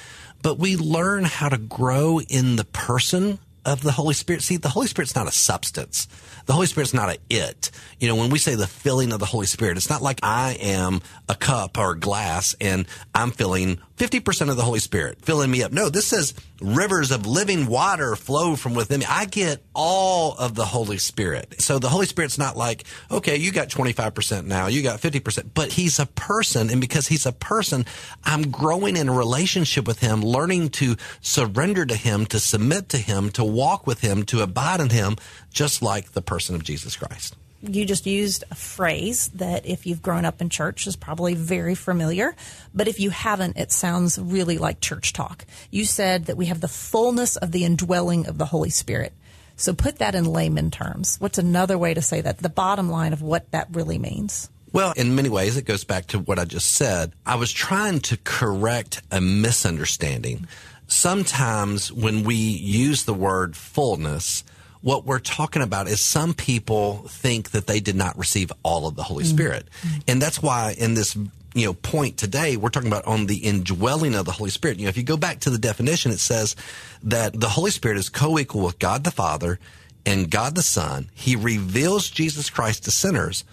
but 0.41 0.59
we 0.59 0.77
learn 0.77 1.25
how 1.25 1.51
to 1.51 1.59
grow 1.59 2.21
in 2.21 2.57
the 2.57 2.65
person 2.65 3.41
of 3.67 3.83
the 3.83 3.93
Holy 3.93 4.15
Spirit. 4.15 4.43
See, 4.43 4.57
the 4.57 4.71
Holy 4.71 4.87
Spirit's 4.87 5.15
not 5.15 5.27
a 5.27 5.33
substance. 5.33 6.07
The 6.47 6.55
Holy 6.55 6.67
Spirit's 6.67 6.95
not 6.95 7.11
a 7.11 7.19
it. 7.29 7.71
You 7.99 8.09
know, 8.09 8.17
when 8.17 8.31
we 8.31 8.39
say 8.39 8.55
the 8.55 8.67
filling 8.67 9.13
of 9.13 9.19
the 9.19 9.27
Holy 9.27 9.47
Spirit, 9.47 9.77
it's 9.77 9.91
not 9.91 10.01
like 10.01 10.21
I 10.23 10.57
am 10.61 11.03
a 11.29 11.35
cup 11.35 11.77
or 11.77 11.93
a 11.93 11.99
glass 11.99 12.55
and 12.61 12.87
I'm 13.15 13.33
filling 13.33 13.81
50% 13.97 14.51
of 14.51 14.57
the 14.57 14.63
Holy 14.63 14.81
Spirit, 14.81 15.21
filling 15.23 15.51
me 15.51 15.63
up. 15.63 15.71
No, 15.71 15.89
this 15.89 16.07
says 16.07 16.35
rivers 16.61 17.13
of 17.13 17.27
living 17.27 17.67
water 17.67 18.17
flow 18.17 18.57
from 18.57 18.75
within 18.75 19.01
me. 19.01 19.07
I 19.09 19.27
get 19.27 19.63
all 19.73 20.35
of 20.35 20.55
the 20.55 20.65
Holy 20.65 20.99
Spirit. 20.99 21.61
So 21.61 21.79
the 21.79 21.89
Holy 21.89 22.07
Spirit's 22.07 22.37
not 22.37 22.57
like, 22.57 22.85
okay, 23.11 23.37
you 23.37 23.53
got 23.53 23.69
25% 23.69 24.47
now, 24.47 24.67
you 24.67 24.83
got 24.83 25.01
50%, 25.01 25.51
but 25.55 25.73
he's 25.73 26.01
a 26.01 26.07
person. 26.07 26.71
And 26.71 26.81
because 26.81 27.07
he's 27.07 27.25
a 27.25 27.33
person, 27.33 27.87
I'm 28.25 28.51
growing 28.51 28.97
in 28.97 29.09
a 29.09 29.15
relationship 29.15 29.87
with 29.87 30.01
him, 30.01 30.23
learning 30.23 30.71
to 30.71 30.97
surrender 31.21 31.87
to 31.87 31.95
him, 31.95 32.27
to 32.27 32.41
submit 32.41 32.89
to 32.91 32.99
him, 32.99 33.31
to 33.31 33.45
walk 33.45 33.87
with 33.87 34.01
him, 34.01 34.25
to 34.25 34.43
abide 34.43 34.81
in 34.81 34.91
him, 34.91 35.17
just 35.53 35.83
like 35.83 36.13
the 36.13 36.23
person 36.23 36.57
of 36.57 36.65
Jesus 36.65 36.97
Christ 36.97 37.37
you 37.69 37.85
just 37.85 38.07
used 38.07 38.45
a 38.51 38.55
phrase 38.55 39.29
that 39.35 39.67
if 39.67 39.87
you've 39.87 40.03
grown 40.03 40.25
up 40.25 40.41
in 40.41 40.49
church 40.49 40.87
is 40.87 40.97
probably 40.97 41.35
very 41.35 41.75
familiar, 41.75 42.35
but 42.75 42.89
if 42.89 43.01
you 43.01 43.11
haven't, 43.11 43.57
it 43.57 43.73
sounds 43.73 44.19
really 44.19 44.59
like 44.59 44.81
church 44.81 45.13
talk. 45.13 45.45
You 45.71 45.85
said 45.85 46.27
that 46.27 46.37
we 46.37 46.47
have 46.47 46.61
the 46.61 46.69
fullness 46.69 47.37
of 47.37 47.53
the 47.53 47.65
indwelling 47.65 48.27
of 48.27 48.39
the 48.39 48.47
Holy 48.47 48.71
Spirit. 48.71 49.13
So 49.57 49.73
put 49.73 49.99
that 49.99 50.15
in 50.15 50.25
layman 50.25 50.71
terms. 50.71 51.17
What's 51.21 51.39
another 51.39 51.79
way 51.79 51.95
to 51.95 52.03
say 52.03 52.21
that? 52.21 52.39
The 52.39 52.49
bottom 52.49 52.91
line 52.91 53.13
of 53.13 53.23
what 53.23 53.51
that 53.53 53.69
really 53.73 53.99
means. 53.99 54.51
Well, 54.73 54.93
in 54.97 55.15
many 55.15 55.29
ways, 55.29 55.57
it 55.57 55.67
goes 55.67 55.85
back 55.85 56.07
to 56.09 56.19
what 56.19 56.41
I 56.41 56.45
just 56.45 56.73
said. 56.73 57.13
I 57.25 57.37
was 57.37 57.53
trying 57.53 58.01
to 58.01 58.17
correct 58.17 59.03
a 59.13 59.21
misunderstanding. 59.21 60.49
Sometimes 60.89 61.93
when 61.93 62.25
we 62.25 62.35
use 62.35 63.05
the 63.05 63.15
word 63.15 63.57
fullness, 63.57 64.43
what 64.85 65.07
we're 65.07 65.19
talking 65.19 65.63
about 65.63 65.89
is 65.89 65.99
some 65.99 66.35
people 66.35 67.07
think 67.09 67.53
that 67.53 67.67
they 67.67 67.81
did 67.81 67.97
not 67.97 68.19
receive 68.19 68.53
all 68.63 68.87
of 68.87 68.97
the 68.97 69.03
Holy 69.03 69.25
mm-hmm. 69.25 69.35
Spirit. 69.35 69.67
Mm-hmm. 69.81 69.99
And 70.09 70.23
that's 70.23 70.43
why 70.43 70.75
in 70.77 70.93
this 70.93 71.17
you 71.55 71.65
know 71.65 71.73
point 71.73 72.19
today 72.19 72.59
we're 72.59 72.69
talking 72.69 72.91
about 72.91 73.07
on 73.07 73.25
the 73.25 73.39
indwelling 73.39 74.15
of 74.15 74.27
the 74.27 74.33
Holy 74.33 74.51
Spirit. 74.51 74.79
You 74.79 74.85
know, 74.85 74.91
if 74.91 74.99
you 74.99 75.03
go 75.03 75.17
back 75.17 75.41
to 75.41 75.51
the 75.51 75.57
definition, 75.57 76.13
it 76.13 76.21
says 76.21 76.55
that 77.03 77.33
the 77.33 77.49
Holy 77.49 77.71
Spirit 77.71 77.97
is 77.97 78.11
co-equal 78.11 78.63
with 78.63 78.79
God 78.79 79.05
the 79.05 79.11
Father 79.11 79.59
and 80.05 80.31
God 80.31 80.55
the 80.55 80.63
Son. 80.63 81.09
He 81.15 81.35
reveals 81.35 82.11
Jesus 82.11 82.51
Christ 82.51 82.85
to 82.85 82.91
sinners 82.91 83.45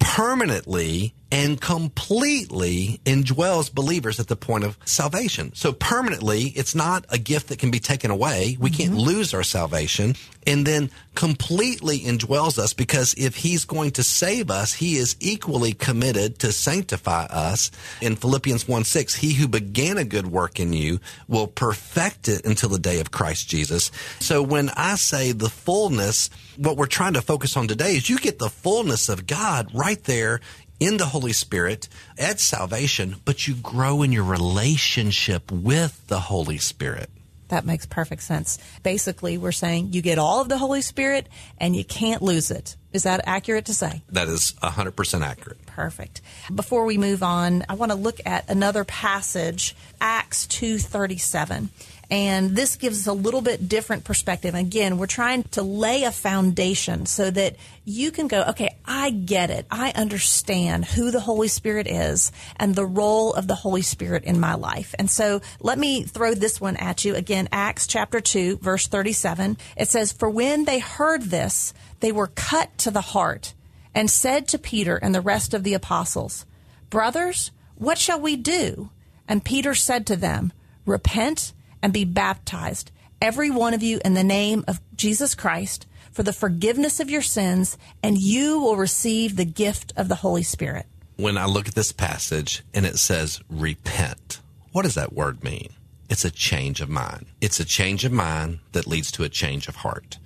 permanently 0.00 1.14
and 1.32 1.60
completely 1.60 3.00
indwells 3.04 3.72
believers 3.72 4.18
at 4.18 4.28
the 4.28 4.36
point 4.36 4.64
of 4.64 4.76
salvation. 4.84 5.52
So 5.54 5.72
permanently, 5.72 6.44
it's 6.56 6.74
not 6.74 7.04
a 7.08 7.18
gift 7.18 7.48
that 7.48 7.58
can 7.58 7.70
be 7.70 7.78
taken 7.78 8.10
away. 8.10 8.56
We 8.58 8.70
mm-hmm. 8.70 8.82
can't 8.82 8.96
lose 8.96 9.32
our 9.32 9.42
salvation 9.42 10.16
and 10.46 10.66
then 10.66 10.90
completely 11.14 12.00
indwells 12.00 12.58
us 12.58 12.72
because 12.72 13.14
if 13.18 13.36
he's 13.36 13.64
going 13.64 13.90
to 13.92 14.02
save 14.02 14.50
us, 14.50 14.72
he 14.72 14.96
is 14.96 15.16
equally 15.20 15.72
committed 15.72 16.38
to 16.38 16.52
sanctify 16.52 17.24
us. 17.26 17.70
In 18.00 18.16
Philippians 18.16 18.66
1 18.66 18.84
6, 18.84 19.14
he 19.16 19.34
who 19.34 19.46
began 19.48 19.98
a 19.98 20.04
good 20.04 20.26
work 20.26 20.58
in 20.58 20.72
you 20.72 21.00
will 21.28 21.46
perfect 21.46 22.28
it 22.28 22.44
until 22.44 22.68
the 22.68 22.78
day 22.78 23.00
of 23.00 23.10
Christ 23.10 23.48
Jesus. 23.48 23.90
So 24.18 24.42
when 24.42 24.70
I 24.76 24.94
say 24.94 25.32
the 25.32 25.50
fullness, 25.50 26.30
what 26.56 26.76
we're 26.76 26.86
trying 26.86 27.14
to 27.14 27.22
focus 27.22 27.56
on 27.56 27.68
today 27.68 27.96
is 27.96 28.08
you 28.08 28.18
get 28.18 28.38
the 28.38 28.48
fullness 28.48 29.08
of 29.08 29.26
God 29.26 29.70
right 29.74 30.02
there 30.04 30.40
in 30.80 30.96
the 30.96 31.06
Holy 31.06 31.32
Spirit 31.32 31.88
at 32.18 32.40
salvation, 32.40 33.16
but 33.24 33.46
you 33.46 33.54
grow 33.54 34.02
in 34.02 34.10
your 34.10 34.24
relationship 34.24 35.52
with 35.52 36.06
the 36.08 36.18
Holy 36.18 36.58
Spirit. 36.58 37.10
That 37.48 37.66
makes 37.66 37.84
perfect 37.84 38.22
sense. 38.22 38.58
Basically, 38.82 39.36
we're 39.36 39.52
saying 39.52 39.92
you 39.92 40.02
get 40.02 40.18
all 40.18 40.40
of 40.40 40.48
the 40.48 40.58
Holy 40.58 40.82
Spirit 40.82 41.28
and 41.58 41.76
you 41.76 41.84
can't 41.84 42.22
lose 42.22 42.50
it. 42.50 42.76
Is 42.92 43.04
that 43.04 43.20
accurate 43.24 43.66
to 43.66 43.74
say? 43.74 44.02
That 44.10 44.28
is 44.28 44.52
100% 44.62 45.22
accurate. 45.22 45.64
Perfect. 45.66 46.20
Before 46.52 46.84
we 46.84 46.98
move 46.98 47.22
on, 47.22 47.64
I 47.68 47.74
want 47.74 47.92
to 47.92 47.96
look 47.96 48.20
at 48.26 48.50
another 48.50 48.84
passage, 48.84 49.76
Acts 50.00 50.46
2:37. 50.46 51.70
And 52.10 52.56
this 52.56 52.74
gives 52.74 53.00
us 53.00 53.06
a 53.06 53.12
little 53.12 53.40
bit 53.40 53.68
different 53.68 54.02
perspective. 54.02 54.54
Again, 54.56 54.98
we're 54.98 55.06
trying 55.06 55.44
to 55.52 55.62
lay 55.62 56.02
a 56.02 56.10
foundation 56.10 57.06
so 57.06 57.30
that 57.30 57.54
you 57.84 58.10
can 58.10 58.26
go, 58.26 58.42
okay, 58.48 58.74
I 58.84 59.10
get 59.10 59.50
it. 59.50 59.64
I 59.70 59.92
understand 59.92 60.86
who 60.86 61.12
the 61.12 61.20
Holy 61.20 61.46
Spirit 61.46 61.86
is 61.86 62.32
and 62.56 62.74
the 62.74 62.84
role 62.84 63.32
of 63.32 63.46
the 63.46 63.54
Holy 63.54 63.82
Spirit 63.82 64.24
in 64.24 64.40
my 64.40 64.54
life. 64.54 64.92
And 64.98 65.08
so 65.08 65.40
let 65.60 65.78
me 65.78 66.02
throw 66.02 66.34
this 66.34 66.60
one 66.60 66.76
at 66.76 67.04
you. 67.04 67.14
Again, 67.14 67.48
Acts 67.52 67.86
chapter 67.86 68.20
2, 68.20 68.56
verse 68.56 68.88
37. 68.88 69.56
It 69.76 69.88
says, 69.88 70.10
For 70.10 70.28
when 70.28 70.64
they 70.64 70.80
heard 70.80 71.22
this, 71.22 71.72
they 72.00 72.12
were 72.12 72.28
cut 72.28 72.76
to 72.78 72.90
the 72.90 73.00
heart 73.00 73.54
and 73.94 74.10
said 74.10 74.48
to 74.48 74.58
Peter 74.58 74.96
and 74.96 75.14
the 75.14 75.20
rest 75.20 75.54
of 75.54 75.64
the 75.64 75.74
apostles, 75.74 76.46
Brothers, 76.88 77.50
what 77.76 77.98
shall 77.98 78.20
we 78.20 78.36
do? 78.36 78.90
And 79.28 79.44
Peter 79.44 79.74
said 79.74 80.06
to 80.08 80.16
them, 80.16 80.52
Repent 80.86 81.52
and 81.82 81.92
be 81.92 82.04
baptized, 82.04 82.90
every 83.22 83.50
one 83.50 83.74
of 83.74 83.82
you 83.82 84.00
in 84.04 84.14
the 84.14 84.24
name 84.24 84.64
of 84.66 84.80
Jesus 84.96 85.34
Christ, 85.34 85.86
for 86.10 86.22
the 86.22 86.32
forgiveness 86.32 87.00
of 87.00 87.08
your 87.08 87.22
sins, 87.22 87.78
and 88.02 88.18
you 88.18 88.60
will 88.60 88.76
receive 88.76 89.36
the 89.36 89.44
gift 89.44 89.92
of 89.96 90.08
the 90.08 90.16
Holy 90.16 90.42
Spirit. 90.42 90.86
When 91.16 91.38
I 91.38 91.46
look 91.46 91.68
at 91.68 91.74
this 91.74 91.92
passage 91.92 92.62
and 92.74 92.84
it 92.84 92.98
says 92.98 93.40
repent, 93.48 94.40
what 94.72 94.82
does 94.82 94.94
that 94.94 95.12
word 95.12 95.44
mean? 95.44 95.70
It's 96.08 96.24
a 96.24 96.30
change 96.30 96.80
of 96.80 96.88
mind. 96.88 97.26
It's 97.40 97.60
a 97.60 97.64
change 97.64 98.04
of 98.04 98.12
mind 98.12 98.58
that 98.72 98.86
leads 98.86 99.12
to 99.12 99.22
a 99.22 99.28
change 99.28 99.68
of 99.68 99.76
heart. 99.76 100.18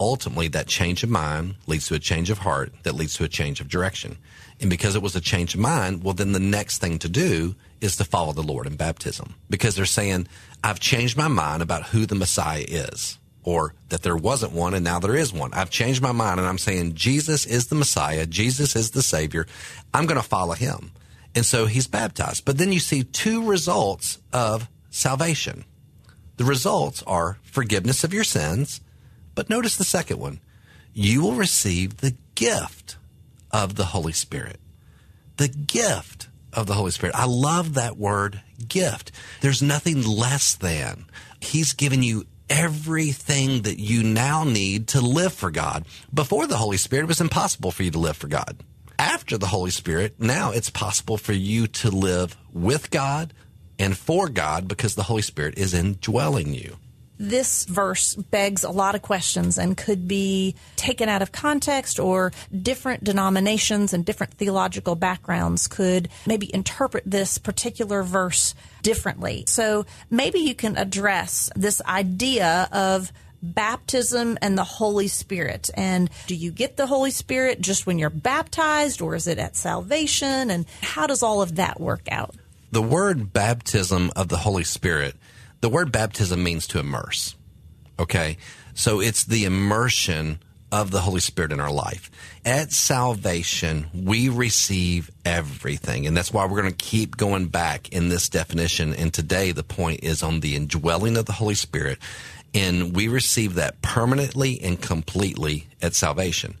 Ultimately, 0.00 0.48
that 0.48 0.66
change 0.66 1.02
of 1.02 1.10
mind 1.10 1.56
leads 1.66 1.86
to 1.88 1.94
a 1.94 1.98
change 1.98 2.30
of 2.30 2.38
heart 2.38 2.72
that 2.82 2.94
leads 2.94 3.14
to 3.14 3.24
a 3.24 3.28
change 3.28 3.60
of 3.60 3.68
direction. 3.68 4.18
And 4.60 4.70
because 4.70 4.96
it 4.96 5.02
was 5.02 5.16
a 5.16 5.20
change 5.20 5.54
of 5.54 5.60
mind, 5.60 6.02
well, 6.02 6.14
then 6.14 6.32
the 6.32 6.40
next 6.40 6.78
thing 6.78 6.98
to 7.00 7.08
do 7.08 7.54
is 7.80 7.96
to 7.96 8.04
follow 8.04 8.32
the 8.32 8.42
Lord 8.42 8.66
in 8.66 8.76
baptism. 8.76 9.34
Because 9.50 9.76
they're 9.76 9.84
saying, 9.84 10.26
I've 10.62 10.80
changed 10.80 11.16
my 11.16 11.28
mind 11.28 11.62
about 11.62 11.86
who 11.86 12.06
the 12.06 12.14
Messiah 12.14 12.64
is, 12.66 13.18
or 13.42 13.74
that 13.90 14.02
there 14.02 14.16
wasn't 14.16 14.52
one 14.52 14.74
and 14.74 14.84
now 14.84 14.98
there 14.98 15.16
is 15.16 15.32
one. 15.32 15.52
I've 15.52 15.70
changed 15.70 16.02
my 16.02 16.12
mind 16.12 16.40
and 16.40 16.48
I'm 16.48 16.58
saying, 16.58 16.94
Jesus 16.94 17.46
is 17.46 17.66
the 17.66 17.74
Messiah, 17.74 18.26
Jesus 18.26 18.74
is 18.74 18.92
the 18.92 19.02
Savior. 19.02 19.46
I'm 19.92 20.06
going 20.06 20.20
to 20.20 20.26
follow 20.26 20.54
him. 20.54 20.92
And 21.34 21.44
so 21.44 21.66
he's 21.66 21.86
baptized. 21.86 22.44
But 22.44 22.58
then 22.58 22.72
you 22.72 22.80
see 22.80 23.02
two 23.02 23.44
results 23.44 24.18
of 24.32 24.68
salvation. 24.90 25.64
The 26.36 26.44
results 26.44 27.02
are 27.06 27.38
forgiveness 27.42 28.04
of 28.04 28.14
your 28.14 28.24
sins 28.24 28.80
but 29.34 29.50
notice 29.50 29.76
the 29.76 29.84
second 29.84 30.18
one. 30.18 30.40
You 30.92 31.22
will 31.22 31.34
receive 31.34 31.98
the 31.98 32.16
gift 32.34 32.96
of 33.50 33.74
the 33.74 33.86
Holy 33.86 34.12
Spirit. 34.12 34.60
The 35.36 35.48
gift 35.48 36.28
of 36.52 36.66
the 36.66 36.74
Holy 36.74 36.92
Spirit. 36.92 37.16
I 37.16 37.26
love 37.26 37.74
that 37.74 37.96
word 37.96 38.40
gift. 38.68 39.10
There's 39.40 39.62
nothing 39.62 40.02
less 40.02 40.54
than. 40.54 41.06
He's 41.40 41.72
given 41.72 42.02
you 42.02 42.26
everything 42.48 43.62
that 43.62 43.78
you 43.78 44.02
now 44.02 44.44
need 44.44 44.88
to 44.88 45.00
live 45.00 45.32
for 45.32 45.50
God. 45.50 45.84
Before 46.12 46.46
the 46.46 46.56
Holy 46.56 46.76
Spirit, 46.76 47.04
it 47.04 47.08
was 47.08 47.20
impossible 47.20 47.70
for 47.70 47.82
you 47.82 47.90
to 47.90 47.98
live 47.98 48.16
for 48.16 48.28
God. 48.28 48.62
After 48.98 49.36
the 49.36 49.46
Holy 49.46 49.70
Spirit, 49.70 50.20
now 50.20 50.52
it's 50.52 50.70
possible 50.70 51.16
for 51.16 51.32
you 51.32 51.66
to 51.66 51.90
live 51.90 52.36
with 52.52 52.90
God 52.90 53.32
and 53.78 53.96
for 53.96 54.28
God 54.28 54.68
because 54.68 54.94
the 54.94 55.02
Holy 55.04 55.22
Spirit 55.22 55.58
is 55.58 55.74
indwelling 55.74 56.54
you 56.54 56.76
this 57.18 57.64
verse 57.64 58.14
begs 58.14 58.64
a 58.64 58.70
lot 58.70 58.94
of 58.94 59.02
questions 59.02 59.58
and 59.58 59.76
could 59.76 60.08
be 60.08 60.54
taken 60.76 61.08
out 61.08 61.22
of 61.22 61.32
context 61.32 61.98
or 62.00 62.32
different 62.62 63.04
denominations 63.04 63.92
and 63.92 64.04
different 64.04 64.34
theological 64.34 64.94
backgrounds 64.94 65.68
could 65.68 66.08
maybe 66.26 66.52
interpret 66.54 67.04
this 67.06 67.38
particular 67.38 68.02
verse 68.02 68.54
differently. 68.82 69.44
So 69.46 69.86
maybe 70.10 70.40
you 70.40 70.54
can 70.54 70.76
address 70.76 71.50
this 71.54 71.80
idea 71.82 72.68
of 72.72 73.12
baptism 73.42 74.38
and 74.40 74.56
the 74.56 74.64
Holy 74.64 75.08
Spirit. 75.08 75.70
And 75.74 76.10
do 76.26 76.34
you 76.34 76.50
get 76.50 76.76
the 76.76 76.86
Holy 76.86 77.10
Spirit 77.10 77.60
just 77.60 77.86
when 77.86 77.98
you're 77.98 78.10
baptized 78.10 79.02
or 79.02 79.14
is 79.14 79.26
it 79.26 79.38
at 79.38 79.56
salvation? 79.56 80.50
And 80.50 80.66
how 80.82 81.06
does 81.06 81.22
all 81.22 81.42
of 81.42 81.56
that 81.56 81.80
work 81.80 82.08
out? 82.10 82.34
The 82.72 82.82
word 82.82 83.32
baptism 83.32 84.10
of 84.16 84.28
the 84.28 84.38
Holy 84.38 84.64
Spirit 84.64 85.14
the 85.64 85.70
word 85.70 85.90
baptism 85.90 86.44
means 86.44 86.66
to 86.66 86.78
immerse. 86.78 87.36
Okay. 87.98 88.36
So 88.74 89.00
it's 89.00 89.24
the 89.24 89.46
immersion 89.46 90.40
of 90.70 90.90
the 90.90 91.00
Holy 91.00 91.20
Spirit 91.20 91.52
in 91.52 91.58
our 91.58 91.72
life. 91.72 92.10
At 92.44 92.70
salvation, 92.70 93.86
we 93.94 94.28
receive 94.28 95.10
everything. 95.24 96.06
And 96.06 96.14
that's 96.14 96.30
why 96.30 96.44
we're 96.44 96.60
going 96.60 96.74
to 96.74 96.84
keep 96.84 97.16
going 97.16 97.46
back 97.46 97.88
in 97.94 98.10
this 98.10 98.28
definition. 98.28 98.92
And 98.92 99.10
today 99.10 99.52
the 99.52 99.62
point 99.62 100.00
is 100.04 100.22
on 100.22 100.40
the 100.40 100.54
indwelling 100.54 101.16
of 101.16 101.24
the 101.24 101.32
Holy 101.32 101.54
Spirit. 101.54 101.98
And 102.52 102.94
we 102.94 103.08
receive 103.08 103.54
that 103.54 103.80
permanently 103.80 104.60
and 104.60 104.78
completely 104.78 105.68
at 105.80 105.94
salvation. 105.94 106.56